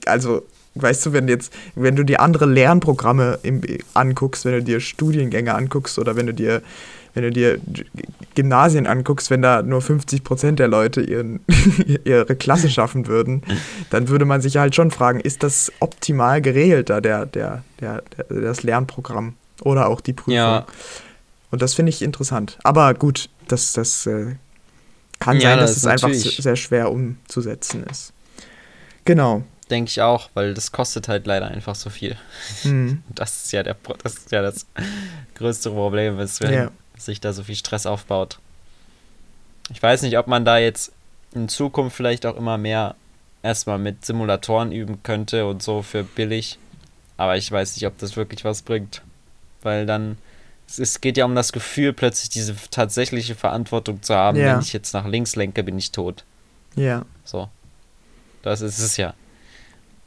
[0.06, 0.42] also
[0.74, 3.60] weißt du, wenn jetzt, wenn du dir andere Lernprogramme im,
[3.94, 6.62] anguckst, wenn du dir Studiengänge anguckst oder wenn du dir,
[7.14, 7.58] wenn du dir
[8.34, 11.40] Gymnasien anguckst, wenn da nur 50 Prozent der Leute ihren,
[12.04, 13.42] ihre Klasse schaffen würden,
[13.90, 18.02] dann würde man sich halt schon fragen, ist das optimal geregelt da, der, der, der,
[18.16, 20.34] der, das Lernprogramm oder auch die Prüfung?
[20.34, 20.66] Ja.
[21.50, 22.58] Und das finde ich interessant.
[22.62, 24.34] Aber gut, das, das äh,
[25.18, 28.12] kann Ja, sein, dass das es einfach sehr schwer umzusetzen ist.
[29.04, 29.42] Genau.
[29.70, 32.16] Denke ich auch, weil das kostet halt leider einfach so viel.
[32.64, 33.02] Mhm.
[33.14, 34.66] Das ist ja der das ist ja das
[35.34, 36.70] größte Problem, weswegen Ja.
[36.96, 38.38] sich da so viel Stress aufbaut.
[39.70, 40.92] Ich weiß nicht, ob man da jetzt
[41.34, 42.94] in Zukunft vielleicht auch immer mehr
[43.42, 46.58] erstmal mit Simulatoren üben könnte und so für billig.
[47.18, 49.02] Aber ich weiß nicht, ob das wirklich was bringt.
[49.62, 50.16] Weil dann,
[50.76, 54.54] es, geht ja um das Gefühl, plötzlich diese tatsächliche Verantwortung zu haben, Ja.
[54.54, 56.24] wenn ich jetzt nach links lenke, bin ich tot.
[56.76, 57.04] Ja.
[57.24, 57.48] So.
[58.42, 59.14] Das ist es ja.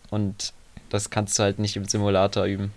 [0.10, 0.54] Und
[0.90, 2.72] das kannst du halt nicht im Simulator üben.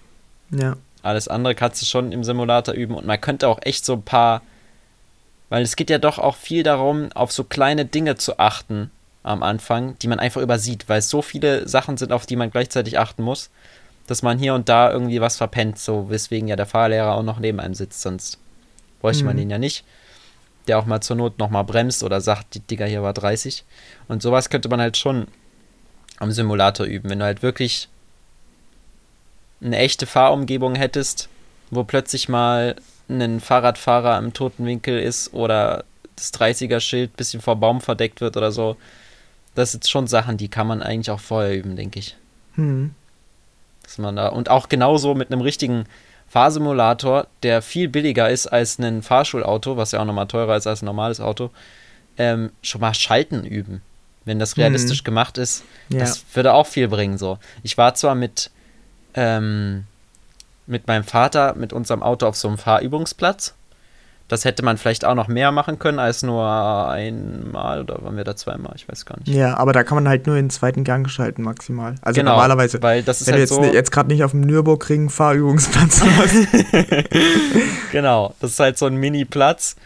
[0.50, 0.76] Ja.
[1.02, 4.02] Alles andere kannst du schon im Simulator üben und man könnte auch echt so ein
[4.02, 4.42] paar,
[5.50, 8.90] weil es geht ja doch auch viel darum, auf so kleine Dinge zu achten
[9.22, 12.50] am Anfang, die man einfach übersieht, weil es so viele Sachen sind, auf die man
[12.50, 13.50] gleichzeitig achten muss,
[14.06, 17.38] dass man hier und da irgendwie was verpennt, so weswegen ja der Fahrlehrer auch noch
[17.38, 18.38] neben einem sitzt, sonst
[19.00, 19.40] bräuchte man Mhm.
[19.40, 19.84] den ja nicht.
[20.66, 23.64] Der auch mal zur Not nochmal bremst oder sagt, die Digga hier war 30.
[24.08, 25.28] Und sowas könnte man halt schon
[26.18, 27.88] am Simulator üben, wenn du halt wirklich
[29.62, 31.28] eine echte Fahrumgebung hättest,
[31.70, 32.76] wo plötzlich mal
[33.08, 35.84] ein Fahrradfahrer im toten Winkel ist oder
[36.16, 38.76] das 30er-Schild ein bisschen vor Baum verdeckt wird oder so.
[39.54, 42.16] Das sind schon Sachen, die kann man eigentlich auch vorher üben, denke ich.
[42.54, 42.94] Hm.
[43.84, 45.84] Dass man da, und auch genauso mit einem richtigen
[46.28, 50.82] Fahrsimulator, der viel billiger ist als ein Fahrschulauto, was ja auch nochmal teurer ist als
[50.82, 51.50] ein normales Auto,
[52.18, 53.82] ähm, schon mal Schalten üben.
[54.24, 56.00] Wenn das realistisch gemacht ist, Ja.
[56.00, 57.18] das würde auch viel bringen.
[57.18, 57.38] So.
[57.62, 58.50] Ich war zwar mit,
[59.14, 59.84] ähm,
[60.66, 63.54] mit meinem Vater mit unserem Auto auf so einem Fahrübungsplatz.
[64.28, 66.48] Das hätte man vielleicht auch noch mehr machen können als nur
[66.88, 68.72] einmal oder waren wir da zweimal?
[68.74, 69.28] Ich weiß gar nicht.
[69.28, 71.96] ja, aber da kann man halt nur den zweiten Gang schalten maximal.
[72.00, 73.74] Also Genau, normalerweise, weil das ist wenn halt du jetzt, so.
[73.74, 76.48] jetzt gerade nicht auf dem Nürburgring Fahrübungsplatz hast.
[77.92, 79.76] Genau, das ist halt so ein Mini-Platz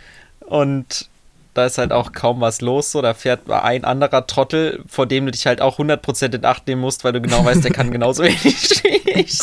[0.40, 1.08] und
[1.54, 2.92] da ist halt auch kaum was los.
[2.92, 6.66] So, da fährt ein anderer Trottel, vor dem du dich halt auch 100% in Acht
[6.68, 8.44] nehmen musst, weil du genau weißt, der kann genauso wenig
[8.84, 9.38] wie ich.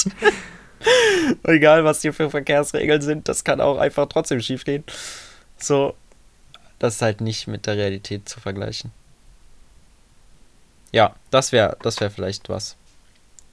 [1.43, 4.83] Egal, was hier für Verkehrsregeln sind, das kann auch einfach trotzdem schief gehen.
[5.57, 5.95] So,
[6.79, 8.91] das ist halt nicht mit der Realität zu vergleichen.
[10.91, 12.75] Ja, das wäre das wär vielleicht was.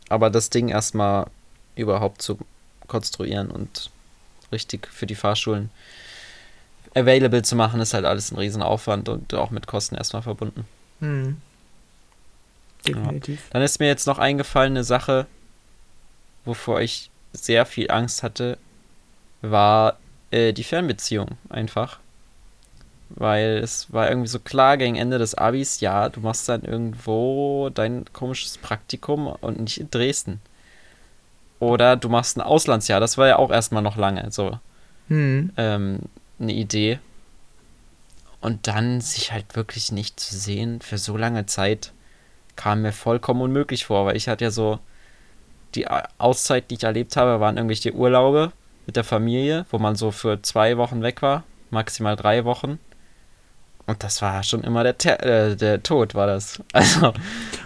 [0.08, 1.26] Aber das Ding erstmal
[1.74, 2.38] überhaupt zu
[2.86, 3.90] konstruieren und
[4.50, 5.70] richtig für die Fahrschulen
[6.94, 10.66] available zu machen, ist halt alles ein Riesenaufwand und auch mit Kosten erstmal verbunden.
[11.00, 11.40] hm.
[12.86, 13.48] Definitiv.
[13.50, 15.26] Dann ist mir jetzt noch eingefallen eine Sache,
[16.44, 18.58] wovor ich sehr viel Angst hatte,
[19.40, 19.98] war
[20.30, 21.98] äh, die Fernbeziehung einfach.
[23.10, 27.68] Weil es war irgendwie so klar gegen Ende des Abis, ja, du machst dann irgendwo
[27.68, 30.40] dein komisches Praktikum und nicht in Dresden.
[31.58, 34.58] Oder du machst ein Auslandsjahr, das war ja auch erstmal noch lange so
[35.08, 35.52] Hm.
[35.56, 35.98] ähm,
[36.40, 36.98] eine Idee.
[38.40, 41.92] Und dann sich halt wirklich nicht zu sehen für so lange Zeit
[42.56, 44.78] kam mir vollkommen unmöglich vor, weil ich hatte ja so
[45.74, 45.86] die
[46.18, 48.52] Auszeit, die ich erlebt habe, waren irgendwelche Urlaube
[48.86, 52.78] mit der Familie, wo man so für zwei Wochen weg war, maximal drei Wochen.
[53.86, 56.60] Und das war schon immer der, Ter äh, der Tod, war das.
[56.72, 57.12] Also,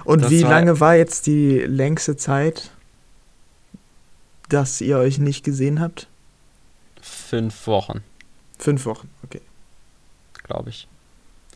[0.04, 2.70] Und Das wie war- lange war jetzt die längste Zeit,
[4.48, 6.06] dass ihr euch nicht gesehen habt?
[7.00, 8.02] fünf Wochen,
[8.58, 9.40] Fünf Wochen, okay.
[10.44, 10.88] glaube ich.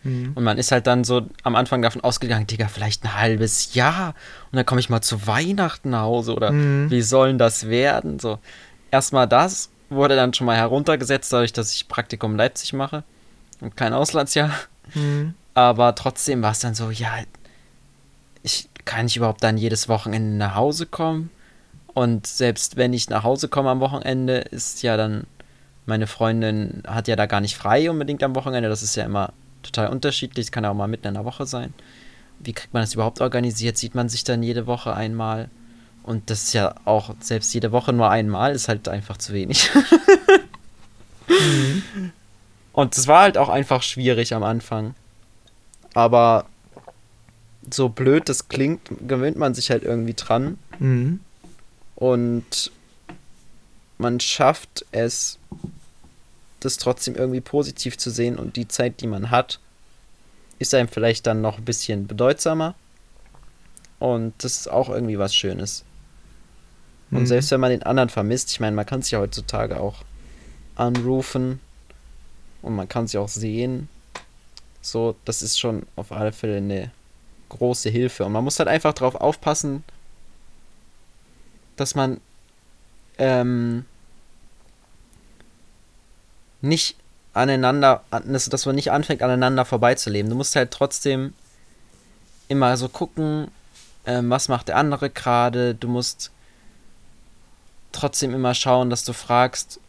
[0.02, 0.32] Hm.
[0.34, 4.14] Und man ist halt dann so am Anfang davon ausgegangen, Digga, vielleicht ein halbes Jahr.
[4.50, 6.90] Und dann komme ich mal zu Weihnachten nach Hause oder Mhm.
[6.90, 8.18] wie sollen das werden?
[8.18, 8.38] So,
[8.90, 13.02] erstmal das wurde dann schon mal heruntergesetzt, dadurch, dass ich Praktikum in Leipzig mache
[13.60, 14.52] und kein Auslandsjahr.
[14.92, 15.34] Hm.
[15.54, 17.10] Aber trotzdem war es dann so, ja,
[18.42, 21.30] ich kann ich überhaupt dann jedes Wochenende nach Hause kommen?
[21.92, 25.24] Und selbst wenn ich nach Hause komme am Wochenende, ist ja dann
[25.86, 28.68] meine Freundin hat ja da gar nicht frei unbedingt am Wochenende.
[28.68, 30.46] Das ist ja immer total unterschiedlich.
[30.46, 31.74] Es kann ja auch mal mitten in der Woche sein.
[32.38, 33.76] Wie kriegt man das überhaupt organisiert?
[33.76, 35.50] Sieht man sich dann jede Woche einmal?
[36.02, 39.70] Und das ist ja auch, selbst jede Woche nur einmal, ist halt einfach zu wenig.
[41.28, 42.12] mhm.
[42.72, 44.94] Und es war halt auch einfach schwierig am Anfang.
[45.92, 46.46] Aber
[47.68, 50.58] so blöd das klingt, gewöhnt man sich halt irgendwie dran.
[50.78, 51.20] Mhm.
[51.96, 52.70] Und
[53.98, 55.38] man schafft es,
[56.60, 59.60] das trotzdem irgendwie positiv zu sehen und die Zeit, die man hat,
[60.58, 62.74] ist einem vielleicht dann noch ein bisschen bedeutsamer.
[63.98, 65.84] Und das ist auch irgendwie was Schönes.
[67.10, 67.26] Und mhm.
[67.26, 70.04] selbst wenn man den anderen vermisst, ich meine, man kann sich ja heutzutage auch
[70.76, 71.60] anrufen
[72.62, 73.88] und man kann sie auch sehen.
[74.80, 76.90] So, das ist schon auf alle Fälle eine
[77.48, 78.24] große Hilfe.
[78.24, 79.84] Und man muss halt einfach darauf aufpassen,
[81.76, 82.20] dass man
[83.18, 83.84] ähm,
[86.60, 86.96] nicht
[87.32, 90.30] aneinander, dass man nicht anfängt, aneinander vorbeizuleben.
[90.30, 91.32] Du musst halt trotzdem
[92.48, 93.48] immer so gucken,
[94.06, 95.74] ähm, was macht der andere gerade.
[95.74, 96.32] Du musst
[97.92, 99.80] trotzdem immer schauen, dass du fragst,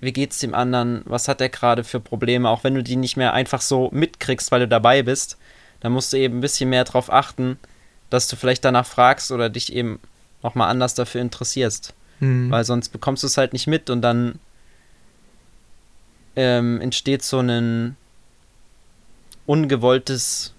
[0.00, 3.16] wie geht's dem anderen, was hat er gerade für Probleme, auch wenn du die nicht
[3.16, 5.38] mehr einfach so mitkriegst, weil du dabei bist,
[5.80, 7.58] dann musst du eben ein bisschen mehr darauf achten,
[8.10, 10.00] dass du vielleicht danach fragst oder dich eben
[10.42, 11.94] nochmal anders dafür interessierst.
[12.20, 12.50] Mhm.
[12.50, 14.38] Weil sonst bekommst du es halt nicht mit und dann
[16.38, 17.96] ähm, entsteht so ein
[19.44, 20.54] ungewolltes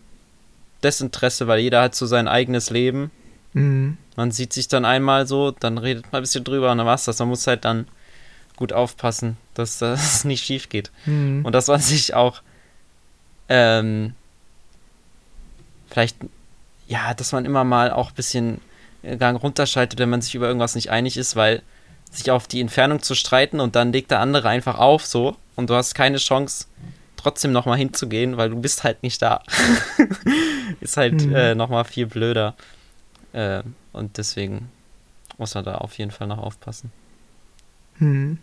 [0.83, 3.11] Desinteresse, weil jeder hat so sein eigenes Leben.
[3.53, 3.97] Mhm.
[4.17, 7.05] Man sieht sich dann einmal so, dann redet man ein bisschen drüber und dann war's
[7.05, 7.19] das.
[7.19, 7.87] Man muss halt dann
[8.57, 10.91] gut aufpassen, dass das nicht schief geht.
[11.05, 11.45] Mhm.
[11.45, 12.41] Und dass man sich auch
[13.47, 14.15] ähm,
[15.89, 16.17] vielleicht,
[16.87, 18.59] ja, dass man immer mal auch ein bisschen
[19.17, 21.61] Gang runterschaltet, wenn man sich über irgendwas nicht einig ist, weil
[22.11, 25.69] sich auf die Entfernung zu streiten und dann legt der andere einfach auf so und
[25.69, 26.65] du hast keine Chance,
[27.17, 29.43] trotzdem nochmal hinzugehen, weil du bist halt nicht da.
[30.79, 31.35] ist halt mhm.
[31.35, 32.55] äh, nochmal viel blöder.
[33.33, 34.69] Äh, und deswegen
[35.37, 36.91] muss man da auf jeden Fall noch aufpassen.
[37.97, 38.37] Hm.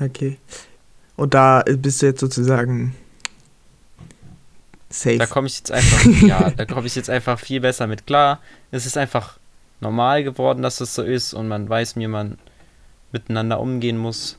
[0.00, 0.38] Okay.
[1.16, 2.94] Und da bist du jetzt sozusagen
[4.88, 5.18] safe.
[5.18, 8.40] Da komme ich jetzt einfach, ja, da komme ich jetzt einfach viel besser mit klar.
[8.70, 9.38] Es ist einfach
[9.80, 12.38] normal geworden, dass es so ist und man weiß, wie man
[13.12, 14.38] miteinander umgehen muss,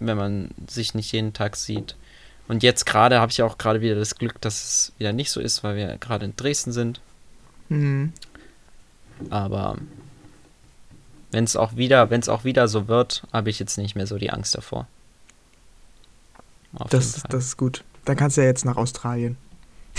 [0.00, 1.96] wenn man sich nicht jeden Tag sieht.
[2.48, 5.40] Und jetzt gerade habe ich auch gerade wieder das Glück, dass es wieder nicht so
[5.40, 7.00] ist, weil wir gerade in Dresden sind.
[7.68, 8.12] Mhm.
[9.30, 9.76] Aber
[11.30, 14.06] wenn es auch wieder, wenn es auch wieder so wird, habe ich jetzt nicht mehr
[14.06, 14.86] so die Angst davor.
[16.88, 17.84] das, das ist gut.
[18.04, 19.36] Dann kannst du ja jetzt nach Australien.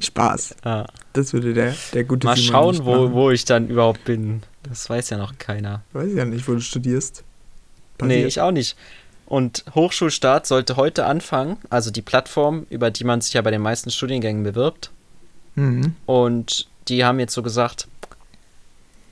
[0.00, 0.56] Spaß.
[0.62, 0.86] Ah.
[1.12, 4.42] Das würde der, der gute Mal schauen, wo, wo ich dann überhaupt bin.
[4.68, 5.82] Das weiß ja noch keiner.
[5.92, 7.22] Weiß ja nicht, wo du studierst.
[7.98, 8.18] Passiert.
[8.18, 8.76] Nee, ich auch nicht.
[9.26, 13.62] Und Hochschulstart sollte heute anfangen, also die Plattform, über die man sich ja bei den
[13.62, 14.90] meisten Studiengängen bewirbt.
[15.54, 15.94] Mhm.
[16.06, 17.88] Und die haben jetzt so gesagt,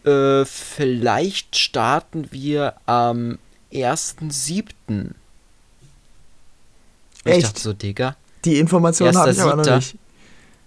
[0.04, 3.38] äh, vielleicht starten wir am
[3.72, 5.12] 1.7.
[7.24, 7.38] Echt?
[7.38, 8.16] Ich dachte so, Digga.
[8.44, 9.96] Die Information habe ich aber noch nicht.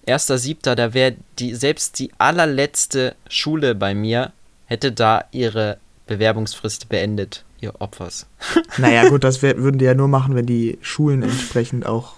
[0.06, 4.32] Erster Siebter, da wäre die, selbst die allerletzte Schule bei mir,
[4.66, 8.28] hätte da ihre Bewerbungsfrist beendet, ihr Opfers.
[8.78, 12.14] Naja, gut, das wär, würden die ja nur machen, wenn die Schulen entsprechend auch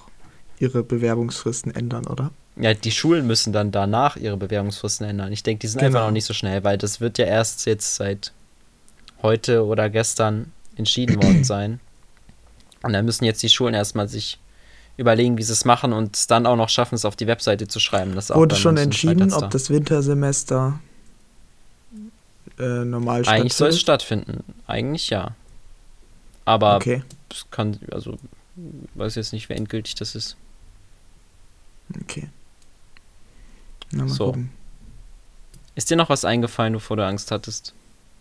[0.59, 2.31] ihre Bewerbungsfristen ändern, oder?
[2.59, 5.31] Ja, die Schulen müssen dann danach ihre Bewerbungsfristen ändern.
[5.31, 5.87] Ich denke, die sind genau.
[5.87, 8.33] einfach noch nicht so schnell, weil das wird ja erst jetzt seit
[9.21, 11.79] heute oder gestern entschieden worden sein.
[12.81, 14.39] Und dann müssen jetzt die Schulen erstmal sich
[14.97, 17.67] überlegen, wie sie es machen und es dann auch noch schaffen, es auf die Webseite
[17.67, 18.15] zu schreiben.
[18.15, 20.79] Das Wurde schon entschieden, ob das Wintersemester
[22.59, 23.41] äh, normal stattfindet?
[23.41, 24.43] Eigentlich soll es stattfinden.
[24.65, 25.35] Eigentlich ja.
[26.45, 27.03] Aber okay.
[27.29, 28.17] es kann, also
[28.95, 30.37] weiß jetzt nicht, wie endgültig das ist.
[32.01, 32.29] Okay.
[33.91, 34.27] Na, so.
[34.27, 34.49] Gucken.
[35.75, 37.73] Ist dir noch was eingefallen, wovor du Angst hattest?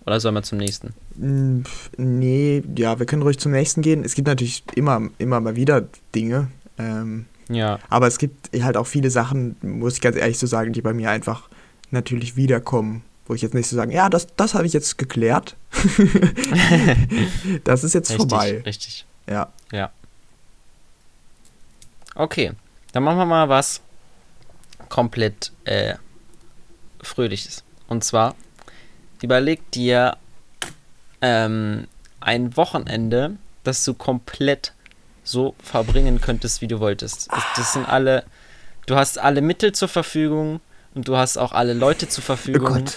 [0.05, 0.95] Oder sollen wir zum nächsten?
[1.19, 1.65] Hm,
[1.97, 4.05] nee, ja, wir können ruhig zum nächsten gehen.
[4.05, 6.49] Es gibt natürlich immer, immer mal wieder Dinge.
[6.79, 7.79] Ähm, ja.
[7.89, 10.93] Aber es gibt halt auch viele Sachen, muss ich ganz ehrlich so sagen, die bei
[10.93, 11.49] mir einfach
[11.91, 13.03] natürlich wiederkommen.
[13.27, 15.57] Wo ich jetzt nicht so sagen, ja, das, das habe ich jetzt geklärt.
[17.65, 18.63] das ist jetzt richtig, vorbei.
[18.65, 19.05] Richtig.
[19.29, 19.53] Ja.
[19.73, 19.91] Ja.
[22.15, 22.53] Okay,
[22.93, 23.81] dann machen wir mal was
[24.89, 25.95] komplett äh,
[27.03, 27.63] Fröhliches.
[27.89, 28.35] Und zwar
[29.23, 30.17] überleg dir
[31.21, 31.89] ähm,
[32.21, 34.73] ein Wochenende, das du komplett
[35.25, 37.31] so verbringen könntest, wie du wolltest.
[37.33, 38.25] Das, das, sind alle,
[38.87, 40.61] du hast alle Mittel zur Verfügung
[40.95, 42.85] und du hast auch alle Leute zur Verfügung.
[42.87, 42.91] Oh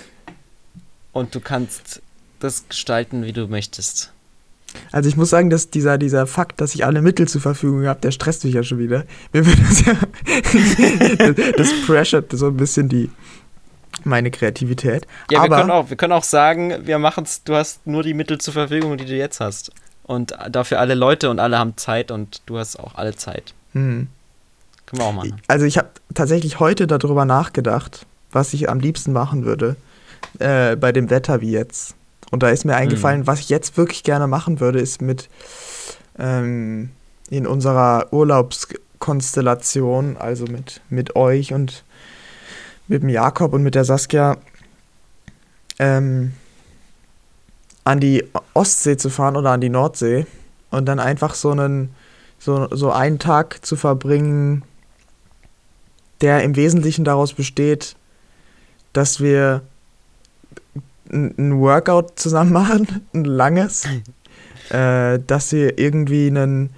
[1.13, 2.01] und du kannst
[2.39, 4.11] das gestalten, wie du möchtest.
[4.91, 8.01] Also ich muss sagen, dass dieser, dieser Fakt, dass ich alle Mittel zur Verfügung habe,
[8.01, 9.05] der stresst mich ja schon wieder.
[9.33, 9.95] Mir wird das ja.
[11.33, 13.09] das, das pressured so ein bisschen die
[14.05, 15.07] meine Kreativität.
[15.29, 18.13] Ja, Aber, wir können auch, wir können auch sagen, wir machen's, du hast nur die
[18.13, 19.71] Mittel zur Verfügung, die du jetzt hast.
[20.03, 23.53] Und dafür alle Leute und alle haben Zeit und du hast auch alle Zeit.
[23.73, 24.07] Hm.
[24.85, 25.41] Können wir auch machen.
[25.47, 29.75] Also ich habe tatsächlich heute darüber nachgedacht, was ich am liebsten machen würde
[30.37, 31.95] äh, bei dem Wetter wie jetzt.
[32.31, 35.29] Und da ist mir eingefallen, was ich jetzt wirklich gerne machen würde, ist mit
[36.19, 36.89] ähm,
[37.29, 41.83] in unserer Urlaubskonstellation, also mit, mit euch und
[42.87, 44.37] mit dem Jakob und mit der Saskia,
[45.79, 46.33] ähm,
[47.83, 50.27] an die Ostsee zu fahren oder an die Nordsee
[50.69, 51.95] und dann einfach so einen,
[52.37, 54.63] so, so einen Tag zu verbringen,
[56.21, 57.95] der im Wesentlichen daraus besteht,
[58.93, 59.61] dass wir
[61.11, 63.85] ein Workout zusammen machen, ein langes,
[64.69, 66.71] äh, dass wir irgendwie einen,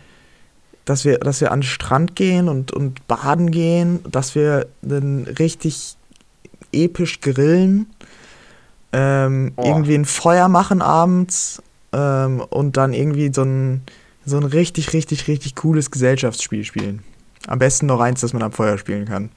[0.85, 5.27] dass wir, dass wir an den Strand gehen und, und baden gehen, dass wir einen
[5.27, 5.95] richtig
[6.71, 7.87] episch grillen,
[8.93, 11.61] ähm, irgendwie ein Feuer machen abends
[11.93, 13.81] ähm, und dann irgendwie so ein,
[14.25, 17.03] so ein richtig, richtig, richtig cooles Gesellschaftsspiel spielen.
[17.47, 19.29] Am besten noch eins, das man am Feuer spielen kann.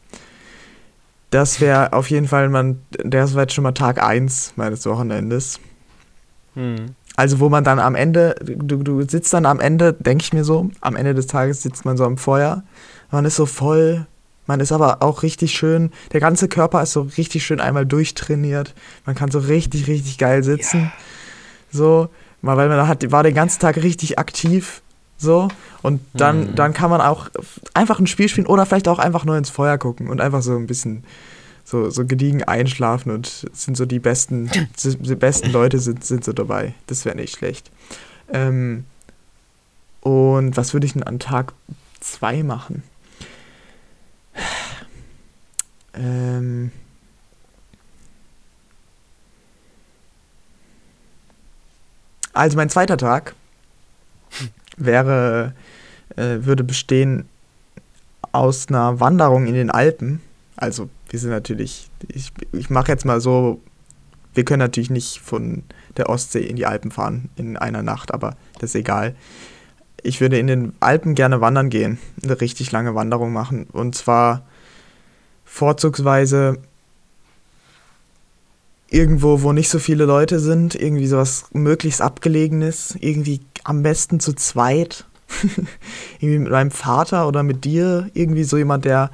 [1.35, 5.59] Das wäre auf jeden Fall, man, das war jetzt schon mal Tag 1 meines Wochenendes.
[6.55, 6.95] Hm.
[7.17, 10.45] Also wo man dann am Ende, du, du sitzt dann am Ende, denke ich mir
[10.45, 12.63] so, am Ende des Tages sitzt man so am Feuer,
[13.11, 14.07] man ist so voll,
[14.47, 18.73] man ist aber auch richtig schön, der ganze Körper ist so richtig schön einmal durchtrainiert,
[19.05, 20.93] man kann so richtig, richtig geil sitzen, ja.
[21.73, 22.11] so,
[22.43, 24.83] weil man hat, war den ganzen Tag richtig aktiv,
[25.25, 25.49] so,
[25.83, 26.55] und dann, mhm.
[26.55, 27.29] dann kann man auch
[27.75, 30.57] einfach ein Spiel spielen oder vielleicht auch einfach nur ins Feuer gucken und einfach so
[30.57, 31.05] ein bisschen
[31.65, 34.51] so, so gediegen einschlafen und sind so die besten,
[34.85, 36.75] die besten Leute sind, sind so dabei.
[36.87, 37.71] Das wäre nicht schlecht.
[38.33, 38.85] Ähm,
[40.01, 41.53] und was würde ich denn an Tag
[42.01, 42.83] 2 machen?
[45.97, 46.73] Ähm.
[52.33, 53.37] Also mein zweiter Tag
[54.77, 55.55] wäre,
[56.17, 57.27] äh, würde bestehen
[58.33, 60.21] aus einer Wanderung in den Alpen.
[60.57, 63.61] Also wir sind natürlich, ich, ich mache jetzt mal so,
[64.35, 65.63] wir können natürlich nicht von
[65.97, 69.15] der Ostsee in die Alpen fahren in einer Nacht, aber das ist egal.
[70.03, 73.67] Ich würde in den Alpen gerne wandern gehen, eine richtig lange Wanderung machen.
[73.73, 74.45] Und zwar
[75.45, 76.59] vorzugsweise
[78.91, 84.35] irgendwo, wo nicht so viele Leute sind, irgendwie sowas möglichst abgelegenes, irgendwie am besten zu
[84.35, 85.05] zweit.
[86.21, 89.11] irgendwie mit meinem Vater oder mit dir, irgendwie so jemand, der,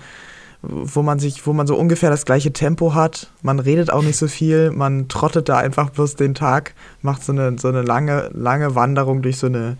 [0.62, 3.30] wo man sich, wo man so ungefähr das gleiche Tempo hat.
[3.42, 7.32] Man redet auch nicht so viel, man trottet da einfach bloß den Tag, macht so
[7.32, 9.78] eine, so eine lange, lange Wanderung durch so eine,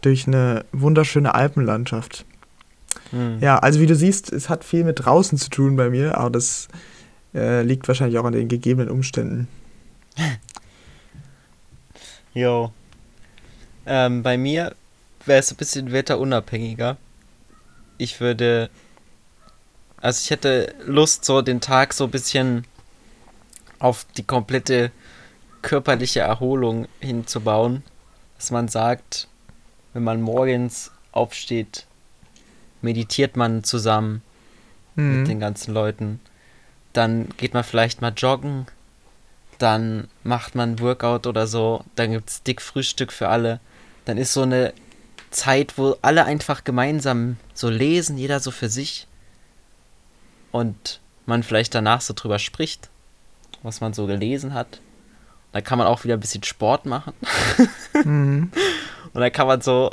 [0.00, 2.24] durch eine wunderschöne Alpenlandschaft.
[3.12, 3.38] Mhm.
[3.40, 6.30] Ja, also wie du siehst, es hat viel mit draußen zu tun bei mir, aber
[6.30, 6.68] das
[7.34, 9.48] äh, liegt wahrscheinlich auch an den gegebenen Umständen.
[12.32, 12.72] Jo.
[13.86, 14.74] Ähm, bei mir
[15.24, 16.96] wäre es ein bisschen wetterunabhängiger.
[17.98, 18.70] Ich würde.
[20.00, 22.66] Also ich hätte Lust, so den Tag so ein bisschen
[23.78, 24.90] auf die komplette
[25.62, 27.82] körperliche Erholung hinzubauen.
[28.36, 29.28] Dass man sagt,
[29.94, 31.86] wenn man morgens aufsteht,
[32.82, 34.22] meditiert man zusammen
[34.94, 35.20] mhm.
[35.20, 36.20] mit den ganzen Leuten
[36.94, 38.66] dann geht man vielleicht mal joggen,
[39.58, 43.60] dann macht man Workout oder so, dann gibt es dick Frühstück für alle.
[44.04, 44.72] Dann ist so eine
[45.30, 49.06] Zeit, wo alle einfach gemeinsam so lesen, jeder so für sich.
[50.52, 52.88] Und man vielleicht danach so drüber spricht,
[53.62, 54.80] was man so gelesen hat.
[55.52, 57.12] Da kann man auch wieder ein bisschen Sport machen.
[58.04, 58.50] mhm.
[59.12, 59.90] Und dann kann man so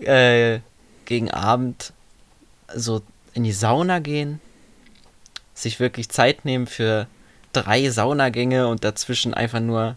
[0.00, 0.60] äh,
[1.06, 1.92] gegen Abend
[2.74, 4.40] so in die Sauna gehen
[5.54, 7.06] sich wirklich Zeit nehmen für
[7.52, 9.96] drei Saunagänge und dazwischen einfach nur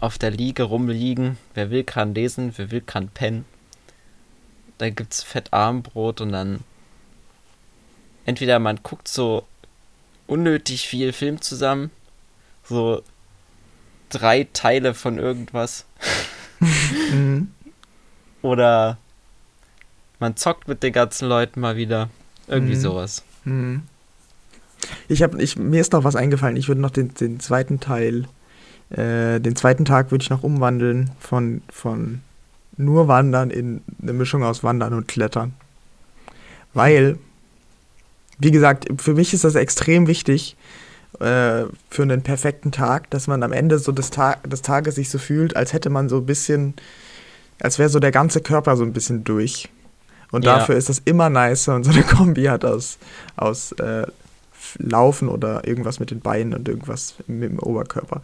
[0.00, 1.38] auf der Liege rumliegen.
[1.54, 3.44] Wer will, kann lesen, wer will, kann pennen.
[4.78, 6.60] Da gibt's Fettarmbrot und dann
[8.26, 9.46] entweder man guckt so
[10.26, 11.90] unnötig viel Film zusammen,
[12.64, 13.02] so
[14.10, 15.86] drei Teile von irgendwas.
[17.12, 17.52] Mhm.
[18.40, 18.96] Oder
[20.18, 22.08] man zockt mit den ganzen Leuten mal wieder.
[22.48, 22.80] Irgendwie mhm.
[22.80, 23.24] sowas.
[23.44, 23.82] Mhm.
[25.08, 26.56] Ich habe, ich, mir ist noch was eingefallen.
[26.56, 28.26] Ich würde noch den, den zweiten Teil,
[28.90, 32.20] äh, den zweiten Tag würde ich noch umwandeln von, von
[32.76, 35.54] nur Wandern in eine Mischung aus Wandern und Klettern.
[36.74, 37.18] Weil,
[38.38, 40.56] wie gesagt, für mich ist das extrem wichtig
[41.20, 45.08] äh, für einen perfekten Tag, dass man am Ende so des, Tag, des Tages sich
[45.08, 46.74] so fühlt, als hätte man so ein bisschen,
[47.60, 49.70] als wäre so der ganze Körper so ein bisschen durch.
[50.32, 50.58] Und Ja.
[50.58, 52.98] dafür ist das immer nicer und so eine Kombi hat aus,
[53.36, 54.06] aus äh,
[54.78, 58.20] Laufen oder irgendwas mit den Beinen und irgendwas mit dem Oberkörper.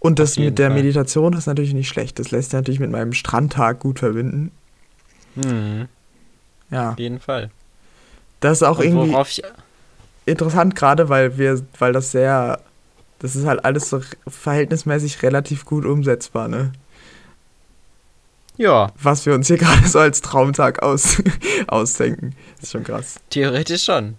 [0.00, 0.76] Und das mit der Fall.
[0.76, 2.18] Meditation ist natürlich nicht schlecht.
[2.18, 4.52] Das lässt sich natürlich mit meinem Strandtag gut verbinden.
[5.34, 5.88] Mhm,
[6.70, 7.50] Ja, auf jeden Fall.
[8.40, 9.42] das ist auch Und irgendwie
[10.26, 12.60] interessant gerade, weil wir, weil das sehr,
[13.18, 16.72] das ist halt alles so verhältnismäßig relativ gut umsetzbar, ne?
[18.56, 21.22] ja, Was wir uns hier gerade so als Traumtag aus,
[21.68, 22.34] ausdenken.
[22.60, 23.20] ist schon krass.
[23.30, 24.16] theoretisch schon.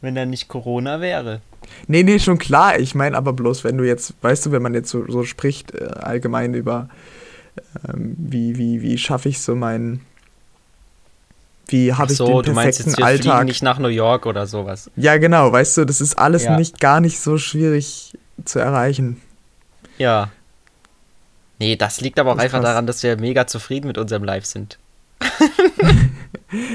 [0.00, 1.40] Wenn da nicht Corona wäre.
[1.88, 2.78] Nee, nee, schon klar.
[2.78, 5.74] Ich meine aber bloß, wenn du jetzt, weißt du, wenn man jetzt so, so spricht,
[5.74, 6.88] äh, allgemein über,
[7.88, 10.00] ähm, wie, wie, wie schaffe ich so meinen,
[11.68, 13.44] wie habe ich so, den du meinst perfekten jetzt, wir Alltag.
[13.46, 14.90] nicht nach New York oder sowas.
[14.96, 16.56] Ja, genau, weißt du, das ist alles Ja.
[16.56, 19.20] nicht gar nicht so schwierig zu erreichen.
[19.98, 20.30] Ja.
[21.58, 22.70] Nee, das liegt aber auch einfach krass.
[22.70, 24.78] daran, dass wir mega zufrieden mit unserem Live sind.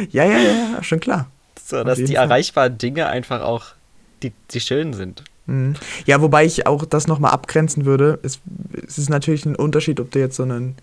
[0.10, 1.28] Ja, ja, ja, schon klar.
[1.64, 2.26] So, dass die Fall.
[2.26, 3.68] erreichbaren Dinge einfach auch
[4.24, 5.24] die, die schön sind.
[5.48, 5.76] Mhm.
[6.06, 8.20] Ja, wobei ich auch das nochmal abgrenzen würde.
[8.24, 8.40] Es,
[8.88, 10.76] es ist natürlich ein Unterschied, ob du jetzt so einen.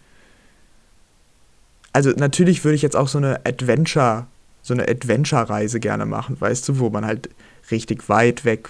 [1.92, 4.26] Also natürlich würde ich jetzt auch so eine Adventure,
[4.62, 7.28] so eine Adventure-Reise gerne machen, weißt du, wo man halt
[7.70, 8.68] richtig weit weg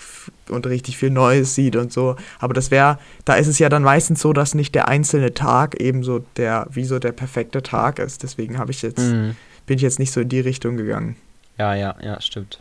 [0.49, 2.17] und richtig viel Neues sieht und so.
[2.39, 5.81] Aber das wäre, da ist es ja dann meistens so, dass nicht der einzelne Tag
[5.81, 8.23] eben so der, wie so der perfekte Tag ist.
[8.23, 9.37] Deswegen habe ich jetzt, Mhm.
[9.67, 11.17] bin ich jetzt nicht so in die Richtung gegangen.
[11.59, 12.61] Ja, ja, ja, stimmt.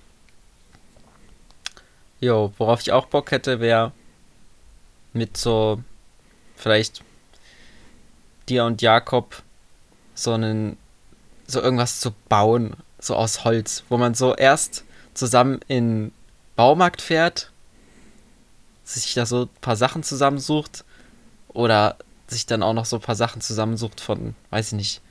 [2.19, 3.91] Jo, worauf ich auch Bock hätte, wäre
[5.13, 5.81] mit so
[6.55, 7.03] vielleicht
[8.49, 9.43] dir und Jakob
[10.15, 10.77] so einen
[11.45, 16.11] so irgendwas zu bauen, so aus Holz, wo man so erst zusammen in
[16.55, 17.51] Baumarkt fährt,
[18.83, 20.83] sich da so ein paar Sachen zusammensucht
[21.49, 21.97] oder
[22.27, 25.01] sich dann auch noch so ein paar Sachen zusammensucht von, weiß ich nicht,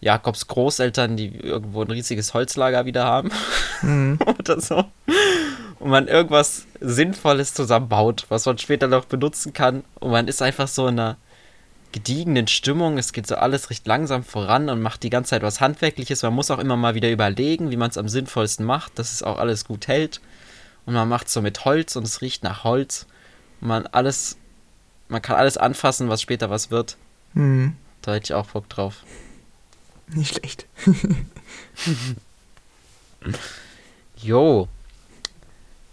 [0.00, 3.30] Jakobs Großeltern, die irgendwo ein riesiges Holzlager wieder haben
[3.82, 4.18] Mhm.
[4.38, 4.84] oder so.
[5.84, 9.84] Und man irgendwas Sinnvolles zusammenbaut, was man später noch benutzen kann.
[10.00, 11.18] Und man ist einfach so in einer
[11.92, 12.96] gediegenen Stimmung.
[12.96, 16.22] Es geht so alles recht langsam voran und macht die ganze Zeit was Handwerkliches.
[16.22, 19.22] Man muss auch immer mal wieder überlegen, wie man es am sinnvollsten macht, dass es
[19.22, 20.22] auch alles gut hält.
[20.86, 23.04] Und man macht so mit Holz und es riecht nach Holz.
[23.60, 24.38] Und man alles,
[25.08, 26.96] man kann alles anfassen, was später was wird.
[27.34, 27.76] Mhm.
[28.00, 29.02] Da hätte ich auch Bock drauf.
[30.06, 30.64] Nicht schlecht.
[34.16, 34.68] Jo.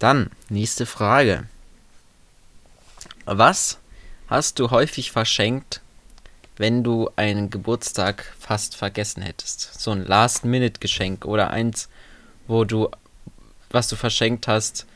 [0.02, 1.44] Dann, nächste Frage.
[3.26, 3.78] Was
[4.28, 5.82] hast du häufig verschenkt,
[6.58, 9.80] wenn du einen Geburtstag fast vergessen hättest?
[9.80, 11.88] So ein Last-Minute-Geschenk oder eins,
[12.48, 12.90] wo du,
[13.70, 14.88] was du verschenkt hast,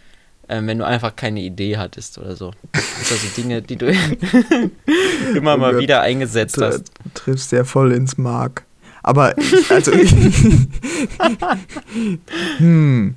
[0.50, 2.52] ähm, wenn du einfach keine Idee hattest oder so.
[2.72, 3.92] Das sind also Dinge, die du
[5.36, 5.82] immer Oh mal Gott.
[5.84, 6.86] wieder eingesetzt Du hast.
[7.14, 8.66] triffst sehr voll ins Mark.
[9.04, 9.92] Aber, ich, also,
[12.58, 13.16] hm,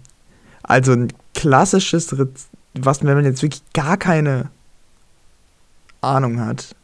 [0.63, 1.09] also ein
[1.39, 4.51] klassisches Rezept, was, wenn man jetzt wirklich gar keine
[6.01, 6.75] Ahnung hat.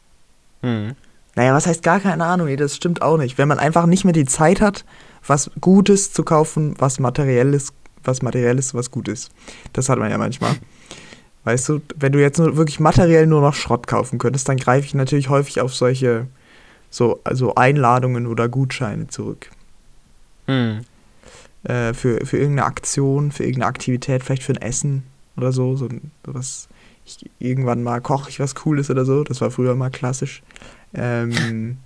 [0.62, 0.94] Hm.
[1.34, 2.46] Naja, was heißt gar keine Ahnung?
[2.46, 3.36] Nee, das stimmt auch nicht.
[3.36, 4.84] Wenn man einfach nicht mehr die Zeit hat,
[5.26, 7.72] was Gutes zu kaufen, was materielles,
[8.04, 9.32] was materielles, was gut ist.
[9.72, 10.54] Das hat man ja manchmal.
[11.42, 14.86] Weißt du, wenn du jetzt nur wirklich materiell nur noch Schrott kaufen könntest, dann greife
[14.86, 16.28] ich natürlich häufig auf solche
[16.90, 19.50] so also Einladungen oder Gutscheine zurück.
[20.46, 20.82] Hm.
[21.64, 25.04] Äh, für, für irgendeine Aktion, für irgendeine Aktivität, vielleicht für ein Essen
[25.36, 25.76] oder so.
[25.76, 25.88] So,
[26.24, 26.68] was.
[27.06, 29.24] Ich, irgendwann mal koche ich was Cooles oder so.
[29.24, 30.42] Das war früher mal klassisch.
[30.94, 31.76] Ähm,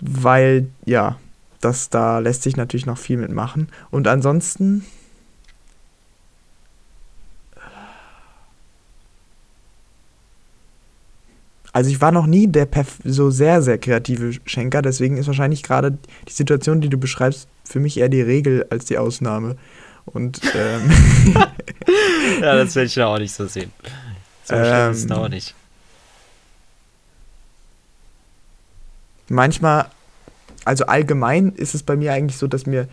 [0.00, 1.18] weil, ja,
[1.60, 3.68] das, da lässt sich natürlich noch viel mitmachen.
[3.90, 4.84] Und ansonsten.
[11.74, 15.64] Also ich war noch nie der perf so sehr, sehr kreative Schenker, deswegen ist wahrscheinlich
[15.64, 15.98] gerade
[16.28, 19.56] die Situation, die du beschreibst, für mich eher die Regel als die Ausnahme.
[20.06, 20.90] Und ähm,
[22.40, 23.72] Ja, das will ich ja auch nicht so sehen.
[24.44, 25.54] So schlimm ist es Ähm, auch nicht.
[29.28, 29.86] manchmal,
[30.64, 32.88] also allgemein ist es bei mir eigentlich so, dass mir,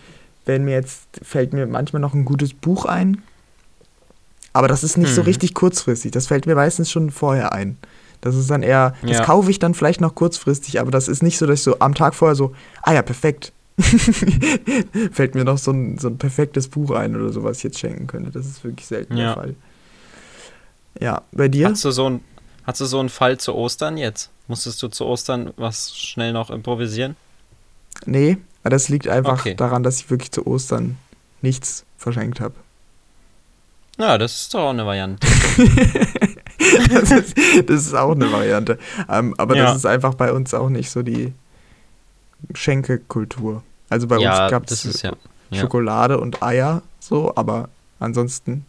[0.46, 3.22] wenn mir jetzt, fällt mir manchmal noch ein gutes Buch ein,
[4.54, 5.28] aber das ist nicht so Mhm.
[5.28, 6.12] richtig kurzfristig.
[6.12, 7.78] Das fällt mir meistens schon vorher ein.
[8.22, 9.24] Das ist dann eher, das Ja.
[9.24, 11.96] kaufe ich dann vielleicht noch kurzfristig, aber das ist nicht so, dass ich so am
[11.96, 12.54] Tag vorher so,
[12.84, 13.52] ah ja, perfekt.
[15.12, 17.80] fällt mir noch so ein, so ein perfektes Buch ein oder so, was ich jetzt
[17.80, 18.30] schenken könnte.
[18.32, 19.26] Das ist wirklich selten Ja.
[19.26, 19.56] der Fall.
[21.00, 21.70] Ja, bei dir?
[21.70, 22.22] Hast du so ein,
[22.66, 24.30] hast du so einen Fall zu Ostern jetzt?
[24.48, 27.16] Musstest du zu Ostern was schnell noch improvisieren?
[28.06, 29.56] Nee, aber das liegt einfach Okay.
[29.56, 30.98] daran, dass ich wirklich zu Ostern
[31.42, 32.56] nichts verschenkt habe.
[33.98, 35.26] Ja, das ist doch auch eine Variante.
[36.90, 37.38] das, ist,
[37.68, 38.78] das ist auch eine Variante.
[39.10, 39.66] Ähm, aber Ja.
[39.66, 41.34] das ist einfach bei uns auch nicht so die
[42.54, 43.64] Schenkekultur.
[43.90, 45.12] Also bei ja, uns gab es ja.
[45.54, 48.66] Schokolade und Eier, so, aber ansonsten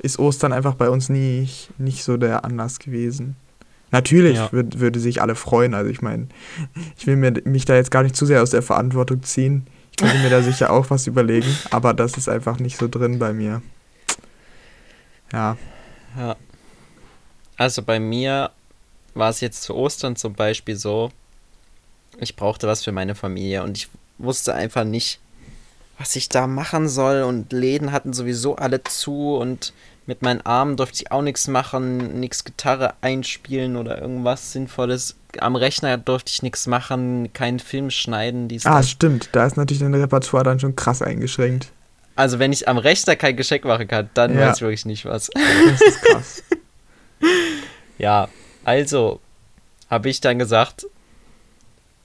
[0.00, 1.48] ist Ostern einfach bei uns nie,
[1.78, 3.36] nicht so der Anlass gewesen.
[3.90, 4.52] Natürlich Ja.
[4.52, 5.74] würd, würde sich alle freuen.
[5.74, 6.26] Also ich meine,
[6.96, 9.66] ich will mir, mich da jetzt gar nicht zu sehr aus der Verantwortung ziehen.
[9.92, 13.18] Ich könnte mir da sicher auch was überlegen, aber das ist einfach nicht so drin
[13.18, 13.62] bei mir.
[15.32, 15.56] Ja,
[16.16, 16.36] Ja.
[17.58, 18.50] Also bei mir
[19.14, 21.10] war es jetzt zu Ostern zum Beispiel so,
[22.18, 23.88] ich brauchte was für meine Familie und ich
[24.18, 25.18] wusste einfach nicht,
[25.98, 29.72] was ich da machen soll und Läden hatten sowieso alle zu und
[30.06, 35.16] mit meinen Armen durfte ich auch nichts machen, nichts Gitarre einspielen oder irgendwas Sinnvolles.
[35.38, 39.28] Am Rechner durfte ich nichts machen, keinen Film schneiden, dies, Ah, stimmt.
[39.32, 41.72] Da ist natürlich dein Repertoire dann schon krass eingeschränkt.
[42.16, 44.48] Also wenn ich am Rechner kein Geschenk machen kann, dann Ja.
[44.48, 45.28] weiß ich wirklich nicht was.
[45.34, 46.42] Das ist krass.
[47.98, 48.28] Ja,
[48.64, 49.18] also
[49.90, 50.86] habe ich dann gesagt,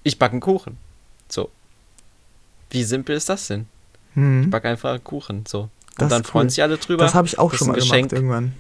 [0.02, 0.78] ich backe einen Kuchen.
[1.30, 1.52] So.
[2.72, 3.68] Wie simpel ist das denn?
[4.12, 4.50] Ich Hm.
[4.50, 5.46] backe einfach einen Kuchen.
[5.48, 5.62] So.
[5.62, 6.50] Und Das dann freuen cool.
[6.50, 7.04] sich alle drüber.
[7.04, 8.12] Das habe ich auch Das schon mal ein gemacht Geschenk.
[8.12, 8.54] irgendwann.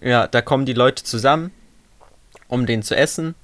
[0.00, 1.50] Ja, da kommen die Leute zusammen,
[2.46, 3.34] um den zu essen.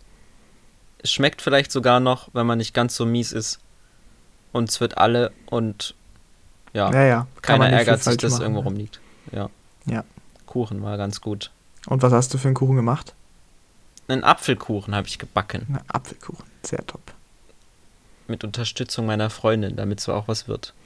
[1.03, 3.59] Es schmeckt vielleicht sogar noch, wenn man nicht ganz so mies ist.
[4.53, 5.95] Und es wird alle und
[6.73, 7.27] ja, Ja, ja.
[7.43, 8.43] keiner ärgert sich, dass es machen.
[8.43, 9.01] irgendwo rumliegt.
[9.33, 9.49] Ja.
[9.87, 10.05] Ja.
[10.47, 11.51] Kuchen war ganz gut.
[11.91, 13.15] Und was hast du für einen Kuchen gemacht?
[14.07, 15.67] Einen Apfelkuchen habe ich gebacken.
[15.69, 16.47] Na, Apfelkuchen.
[16.63, 17.01] Sehr top.
[18.29, 20.73] Mit Unterstützung meiner Freundin, damit so auch was wird.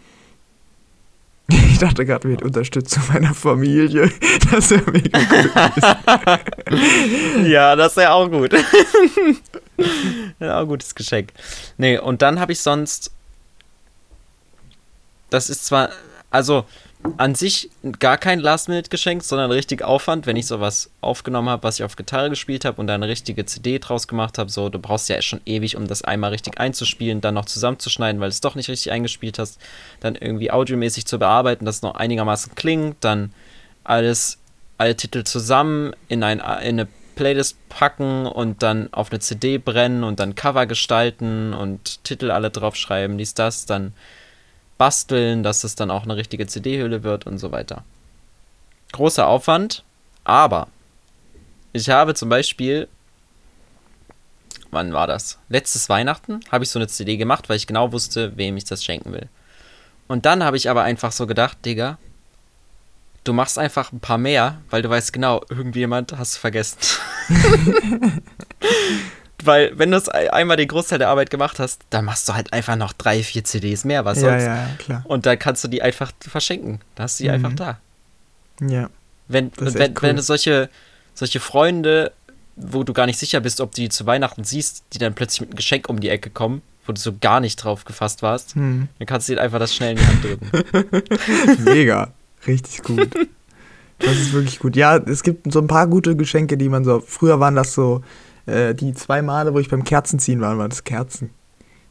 [1.74, 4.10] Ich dachte gerade mit Unterstützung meiner Familie.
[4.50, 5.18] Das wäre mega
[6.70, 7.44] cool.
[7.50, 8.54] Ja, das wäre auch gut.
[10.40, 11.32] ja, auch ein gutes Geschenk.
[11.76, 13.10] Nee, und dann habe ich sonst.
[15.28, 15.90] Das ist zwar,
[16.30, 16.64] also
[17.16, 21.84] an sich gar kein Last-Minute-Geschenk, sondern richtig Aufwand, wenn ich sowas aufgenommen habe, was ich
[21.84, 24.50] auf Gitarre gespielt habe und da eine richtige CD draus gemacht habe.
[24.50, 28.30] So, du brauchst ja schon ewig, um das einmal richtig einzuspielen, dann noch zusammenzuschneiden, weil
[28.30, 29.60] du es doch nicht richtig eingespielt hast,
[30.00, 33.32] dann irgendwie audiomäßig zu bearbeiten, dass es noch einigermaßen klingt, dann
[33.84, 34.38] alles,
[34.78, 40.04] alle Titel zusammen in, ein, in eine Playlist packen und dann auf eine CD brennen
[40.04, 43.92] und dann Cover gestalten und Titel alle draufschreiben, dies, das, dann
[44.78, 47.84] basteln, dass es dann auch eine richtige CD-Hülle wird und so weiter.
[48.92, 49.82] Großer Aufwand,
[50.24, 50.68] aber
[51.72, 52.88] ich habe zum Beispiel,
[54.70, 55.38] wann war das?
[55.48, 58.84] Letztes Weihnachten habe ich so eine CD gemacht, weil ich genau wusste, wem ich das
[58.84, 59.28] schenken will.
[60.06, 61.98] Und dann habe ich aber einfach so gedacht, Digga,
[63.24, 66.78] du machst einfach ein paar mehr, weil du weißt genau, irgendjemand hast du vergessen.
[69.46, 72.52] weil wenn du es einmal den Großteil der Arbeit gemacht hast, dann machst du halt
[72.52, 74.44] einfach noch drei, vier CDs mehr, was ja, sonst.
[74.44, 75.02] ja, klar.
[75.06, 76.80] Und dann kannst du die einfach verschenken.
[76.94, 77.34] Da hast du die Mhm.
[77.34, 77.78] einfach da.
[78.60, 78.90] Ja.
[79.28, 80.16] Wenn, Das ist wenn, echt wenn cool.
[80.16, 80.68] du solche,
[81.14, 82.12] solche Freunde,
[82.56, 85.40] wo du gar nicht sicher bist, ob du die zu Weihnachten siehst, die dann plötzlich
[85.40, 88.54] mit einem Geschenk um die Ecke kommen, wo du so gar nicht drauf gefasst warst,
[88.54, 88.88] Hm.
[88.98, 91.64] dann kannst du dir einfach das schnell in die Hand drücken.
[91.64, 92.12] Mega.
[92.46, 93.08] Richtig gut.
[93.98, 94.76] Das ist wirklich gut.
[94.76, 97.00] Ja, es gibt so ein paar gute Geschenke, die man so.
[97.00, 98.02] Früher waren das so,
[98.46, 101.30] äh, die zwei Male, wo ich beim Kerzenziehen war, waren das Kerzen.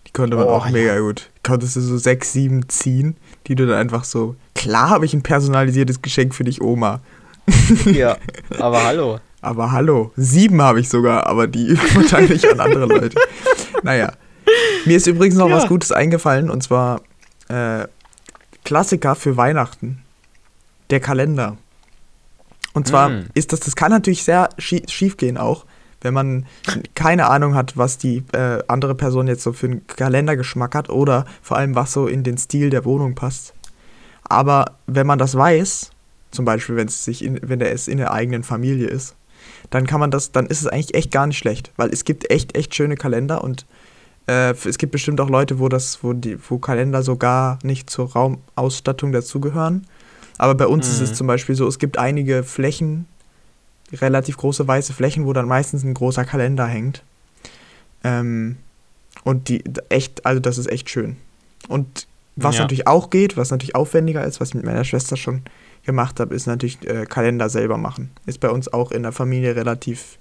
[0.08, 1.30] Die konnte man Oh, auch mega gut.
[1.44, 3.16] Konntest du so sechs, sieben ziehen,
[3.48, 4.36] die du dann einfach so.
[4.56, 7.02] Klar habe ich ein personalisiertes Geschenk für dich, Oma.
[7.86, 8.18] ja,
[8.60, 9.20] aber hallo.
[9.42, 13.18] Aber hallo, sieben habe ich sogar, aber die verteile ich an andere Leute.
[13.84, 14.14] Naja.
[14.86, 15.56] Mir ist übrigens noch Ja.
[15.58, 17.02] was Gutes eingefallen und zwar
[17.50, 17.86] äh,
[18.64, 20.02] Klassiker für Weihnachten.
[20.90, 21.58] Der Kalender.
[22.74, 23.26] Und zwar Mm.
[23.34, 25.66] ist das, das kann natürlich sehr schie schief gehen auch,
[26.04, 26.46] wenn man
[26.96, 31.26] keine Ahnung hat, was die äh, andere Person jetzt so für einen Kalendergeschmack hat oder
[31.42, 33.54] vor allem, was so in den Stil der Wohnung passt.
[34.24, 35.90] Aber wenn man das weiß,
[36.32, 39.16] zum Beispiel, wenn es sich in, wenn der es in der eigenen Familie ist,
[39.70, 42.30] dann kann man das, dann ist es eigentlich echt gar nicht schlecht, weil es gibt
[42.32, 43.66] echt, echt schöne Kalender und
[44.28, 48.12] äh, es gibt bestimmt auch Leute, wo das, wo die, wo Kalender sogar nicht zur
[48.14, 49.86] Raumausstattung dazugehören.
[50.38, 51.04] Aber bei uns ist Mhm.
[51.06, 53.06] es zum Beispiel so, es gibt einige Flächen,
[53.92, 57.04] relativ große weiße Flächen, wo dann meistens ein großer Kalender hängt.
[58.04, 58.58] Ähm,
[59.24, 61.18] und die echt, also das ist echt schön.
[61.68, 62.62] Und was Ja.
[62.62, 65.44] natürlich auch geht, was natürlich aufwendiger ist, was ich mit meiner Schwester schon
[65.86, 68.12] gemacht habe, ist natürlich äh, Kalender selber machen.
[68.26, 70.18] Ist bei uns auch in der Familie relativ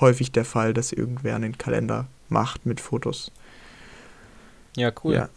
[0.00, 3.30] häufig der Fall, dass irgendwer einen Kalender macht mit Fotos.
[4.76, 5.14] Ja, cool.
[5.14, 5.28] Ja.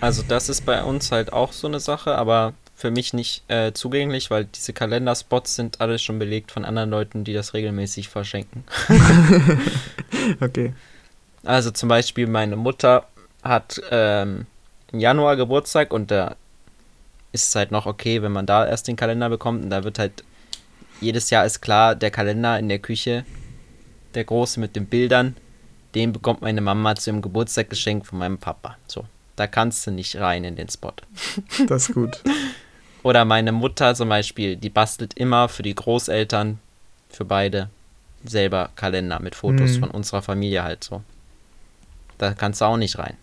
[0.00, 3.72] Also das ist bei uns halt auch so eine Sache, aber für mich nicht äh,
[3.72, 8.64] zugänglich, weil diese Kalenderspots sind alle schon belegt von anderen Leuten, die das regelmäßig verschenken.
[10.40, 10.72] Okay.
[11.44, 13.06] Also zum Beispiel meine Mutter
[13.42, 14.46] hat ähm,
[14.92, 16.36] im Januar Geburtstag und der
[17.32, 19.98] ist es halt noch okay, wenn man da erst den Kalender bekommt und da wird
[19.98, 20.24] halt
[21.00, 23.24] jedes Jahr ist klar, der Kalender in der Küche,
[24.14, 25.36] der große mit den Bildern,
[25.94, 28.78] den bekommt meine Mama zu ihrem Geburtstag geschenkt von meinem Papa.
[28.86, 29.04] So,
[29.36, 30.92] da kannst du nicht rein in den Spot.
[31.66, 32.22] Das ist gut.
[33.04, 36.58] Oder meine Mutter zum Beispiel, die bastelt immer für die Großeltern,
[37.10, 37.70] für beide,
[38.24, 39.80] selber Kalender mit Fotos Mhm.
[39.80, 41.02] von unserer Familie halt so.
[42.18, 43.16] Da kannst du auch nicht rein.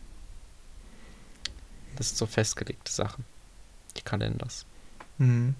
[1.97, 3.25] Das sind so festgelegte Sachen.
[3.97, 4.65] Die Kalenders.
[5.17, 5.55] Mhm.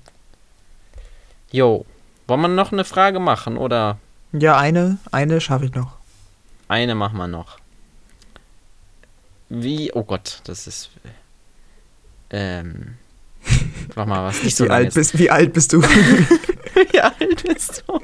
[1.51, 1.85] Jo,
[2.27, 3.97] wollen wir noch eine Frage machen oder
[4.31, 5.97] Ja, eine, eine schaffe ich noch.
[6.67, 7.57] eine machen wir noch?
[9.49, 10.91] Wie, oh Gott, das ist.
[12.29, 12.97] Ähm.
[13.95, 14.93] Mach mal was nicht so wie, alt ist.
[14.95, 15.81] bist, wie alt bist du?
[15.81, 15.89] das
[16.91, 17.99] Wie alt bist du?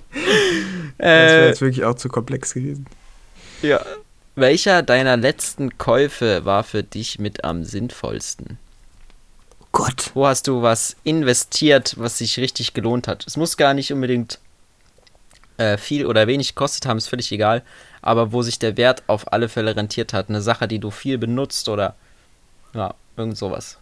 [0.97, 2.85] wäre Äh, jetzt wirklich auch zu komplex gewesen.
[3.61, 3.79] ja.
[4.35, 8.59] Welcher deiner letzten Käufe war für dich mit am sinnvollsten?
[9.59, 10.11] Oh Gott.
[10.13, 13.25] Wo hast du was investiert, was sich richtig gelohnt hat?
[13.25, 14.37] Es muss gar nicht unbedingt
[15.57, 17.63] äh, viel oder wenig gekostet haben, ist völlig egal.
[18.03, 20.29] Aber wo sich der Wert auf alle Fälle rentiert hat.
[20.29, 21.95] Eine Sache, die du viel benutzt oder
[22.75, 23.79] ja, irgend sowas.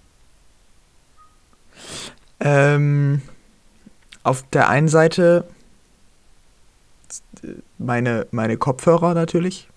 [2.40, 3.22] Ähm,
[4.24, 5.46] auf der einen Seite
[7.78, 9.70] meine, meine Kopfhörer natürlich.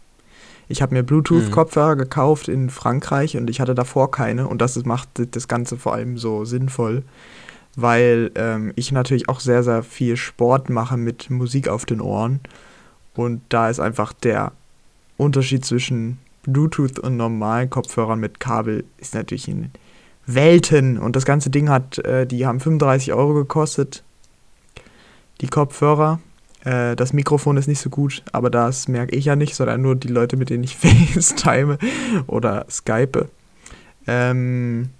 [0.68, 4.48] Ich habe mir Bluetooth-Kopfhörer gekauft in Frankreich und ich hatte davor keine.
[4.48, 7.02] Und das macht das Ganze vor allem so sinnvoll,
[7.74, 12.40] weil ähm, ich natürlich auch sehr, sehr viel Sport mache mit Musik auf den Ohren.
[13.14, 14.52] Und da ist einfach der
[15.16, 19.70] Unterschied zwischen Bluetooth und normalen Kopfhörern mit Kabel ist natürlich in
[20.28, 20.98] Welten.
[20.98, 24.04] Und das ganze Ding hat, äh, die haben 35 Euro gekostet.
[25.40, 26.20] Die Kopfhörer.
[26.64, 29.96] Äh, das Mikrofon ist nicht so gut, aber das merke ich ja nicht, sondern nur
[29.96, 30.76] die Leute, mit denen ich
[31.14, 31.78] FaceTime
[32.26, 33.28] oder Skype.
[34.06, 34.90] Ähm,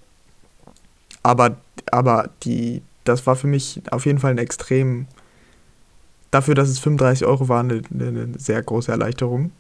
[1.23, 1.57] aber
[1.91, 5.07] aber die, das war für mich auf jeden Fall ein extrem,
[6.31, 9.51] dafür, dass es 35 Euro war, eine, eine sehr große Erleichterung,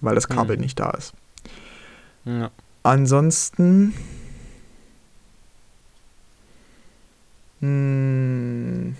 [0.00, 0.62] weil das Kabel Mhm.
[0.62, 1.12] nicht da ist.
[2.24, 2.50] Ja.
[2.82, 3.94] Ansonsten.
[7.60, 8.96] Hm,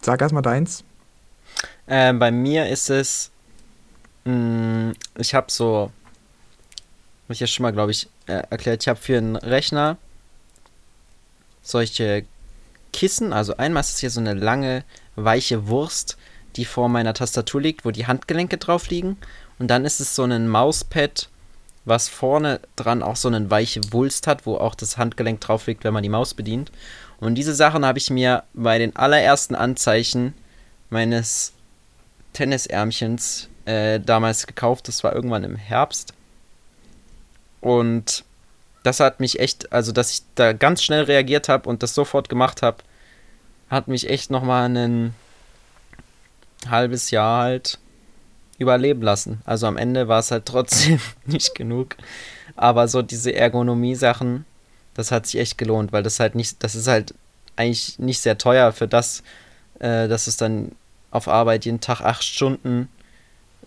[0.00, 0.84] sag erstmal deins.
[1.86, 3.30] Ähm, bei mir ist es,
[4.24, 5.90] mh, ich habe so,
[7.24, 9.96] habe ich ja schon mal, glaube ich, äh, erklärt, ich habe für einen Rechner
[11.62, 12.24] solche
[12.92, 14.84] Kissen, also einmal ist es hier so eine lange,
[15.16, 16.16] weiche Wurst,
[16.56, 19.16] die vor meiner Tastatur liegt, wo die Handgelenke drauf liegen.
[19.58, 21.28] Und dann ist es so ein Mauspad,
[21.88, 25.84] was vorne dran auch so eine weiche Wulst hat, wo auch das Handgelenk drauf liegt,
[25.84, 26.70] wenn man die Maus bedient.
[27.20, 30.34] Und diese Sachen habe ich mir bei den allerersten Anzeichen
[30.90, 31.52] meines
[32.32, 34.88] Tennisärmchens äh, damals gekauft.
[34.88, 36.14] Das war irgendwann im Herbst.
[37.60, 38.24] Und
[38.84, 42.28] das hat mich echt, also dass ich da ganz schnell reagiert habe und das sofort
[42.28, 42.78] gemacht habe,
[43.68, 45.14] hat mich echt nochmal ein
[46.68, 47.78] halbes Jahr halt
[48.58, 49.40] überleben lassen.
[49.44, 51.96] Also am Ende war es halt trotzdem nicht genug.
[52.56, 54.44] Aber so diese Ergonomie-Sachen,
[54.94, 57.14] das hat sich echt gelohnt, weil das halt nicht, das ist halt
[57.56, 59.22] eigentlich nicht sehr teuer für das,
[59.78, 60.72] äh, dass es dann
[61.10, 62.88] auf Arbeit jeden Tag acht Stunden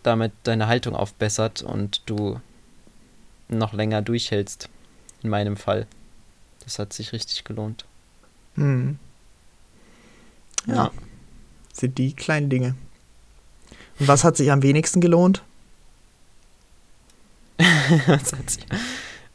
[0.04, 2.40] damit deine Haltung aufbessert und du
[3.48, 4.70] noch länger durchhältst.
[5.24, 5.88] In meinem Fall.
[6.64, 7.86] Das hat sich richtig gelohnt.
[8.56, 8.98] Hm.
[10.66, 10.76] Ja.
[10.76, 10.92] Ja.
[11.74, 12.76] Sind die kleinen Dinge.
[14.02, 15.42] Und was hat sich am wenigsten gelohnt?
[18.08, 18.66] Das hat sich-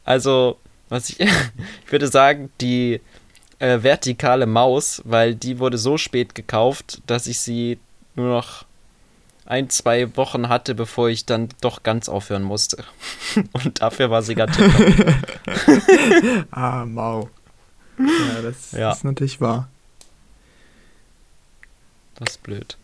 [0.03, 0.57] also,
[0.89, 1.19] was ich,
[1.85, 2.99] ich würde sagen, die
[3.59, 7.79] äh, vertikale Maus, weil die wurde so spät gekauft, dass ich sie
[8.15, 8.65] nur noch
[9.45, 12.83] ein, zwei Wochen hatte, bevor ich dann doch ganz aufhören musste.
[13.53, 14.51] Und dafür war sie gerade
[16.51, 17.29] Ah, mau.
[17.97, 18.91] Ja, das Ja.
[18.91, 19.69] ist natürlich wahr.
[22.15, 22.75] Das ist blöd.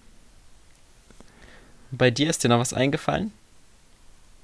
[1.95, 3.31] Bei dir ist dir noch was eingefallen?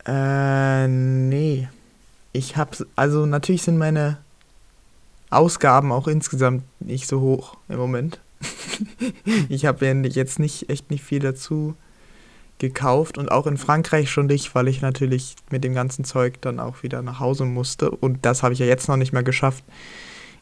[0.05, 1.67] Äh, nee.
[2.31, 4.17] Ich hab's, also natürlich sind meine
[5.31, 8.19] Ausgaben auch insgesamt nicht so hoch im Moment.
[9.49, 11.75] ich habe jetzt nicht, echt nicht viel dazu
[12.59, 16.59] gekauft und auch in Frankreich schon nicht, weil ich natürlich mit dem ganzen Zeug dann
[16.59, 19.63] auch wieder nach Hause musste und das habe ich ja jetzt noch nicht mehr geschafft,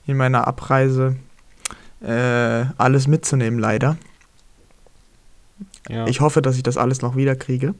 [0.07, 1.15] in meiner Abreise
[2.01, 3.97] äh, alles mitzunehmen, leider.
[5.89, 6.07] Ja.
[6.07, 7.73] Ich hoffe, dass ich das alles noch wieder kriege.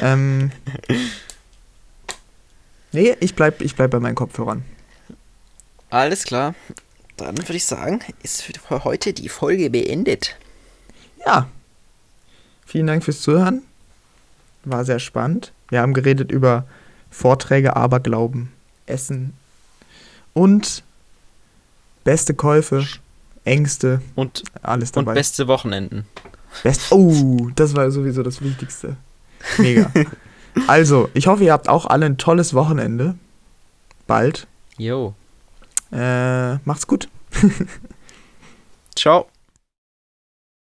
[0.00, 0.50] Ähm,
[2.92, 4.64] nee, ich bleib, ich bleib bei meinen Kopfhörern.
[5.90, 6.54] Alles klar.
[7.16, 10.36] Dann würde ich sagen, ist für heute die Folge beendet.
[11.24, 11.48] Ja.
[12.66, 13.62] Vielen Dank fürs Zuhören.
[14.64, 15.52] War sehr spannend.
[15.68, 16.66] Wir haben geredet über
[17.10, 18.50] Vorträge, Aberglauben,
[18.86, 19.34] Essen
[20.32, 20.82] und
[22.04, 22.86] beste Käufe,
[23.44, 25.14] Ängste, Und, alles und dabei.
[25.14, 26.06] beste Wochenenden.
[26.62, 28.96] Best oh, das war sowieso das Wichtigste.
[29.58, 29.90] Mega.
[30.66, 33.14] also, ich hoffe, ihr habt auch alle ein tolles Wochenende.
[34.06, 34.46] Bald.
[34.78, 35.14] Jo.
[35.90, 37.08] Äh, macht's gut.
[38.96, 39.26] Ciao.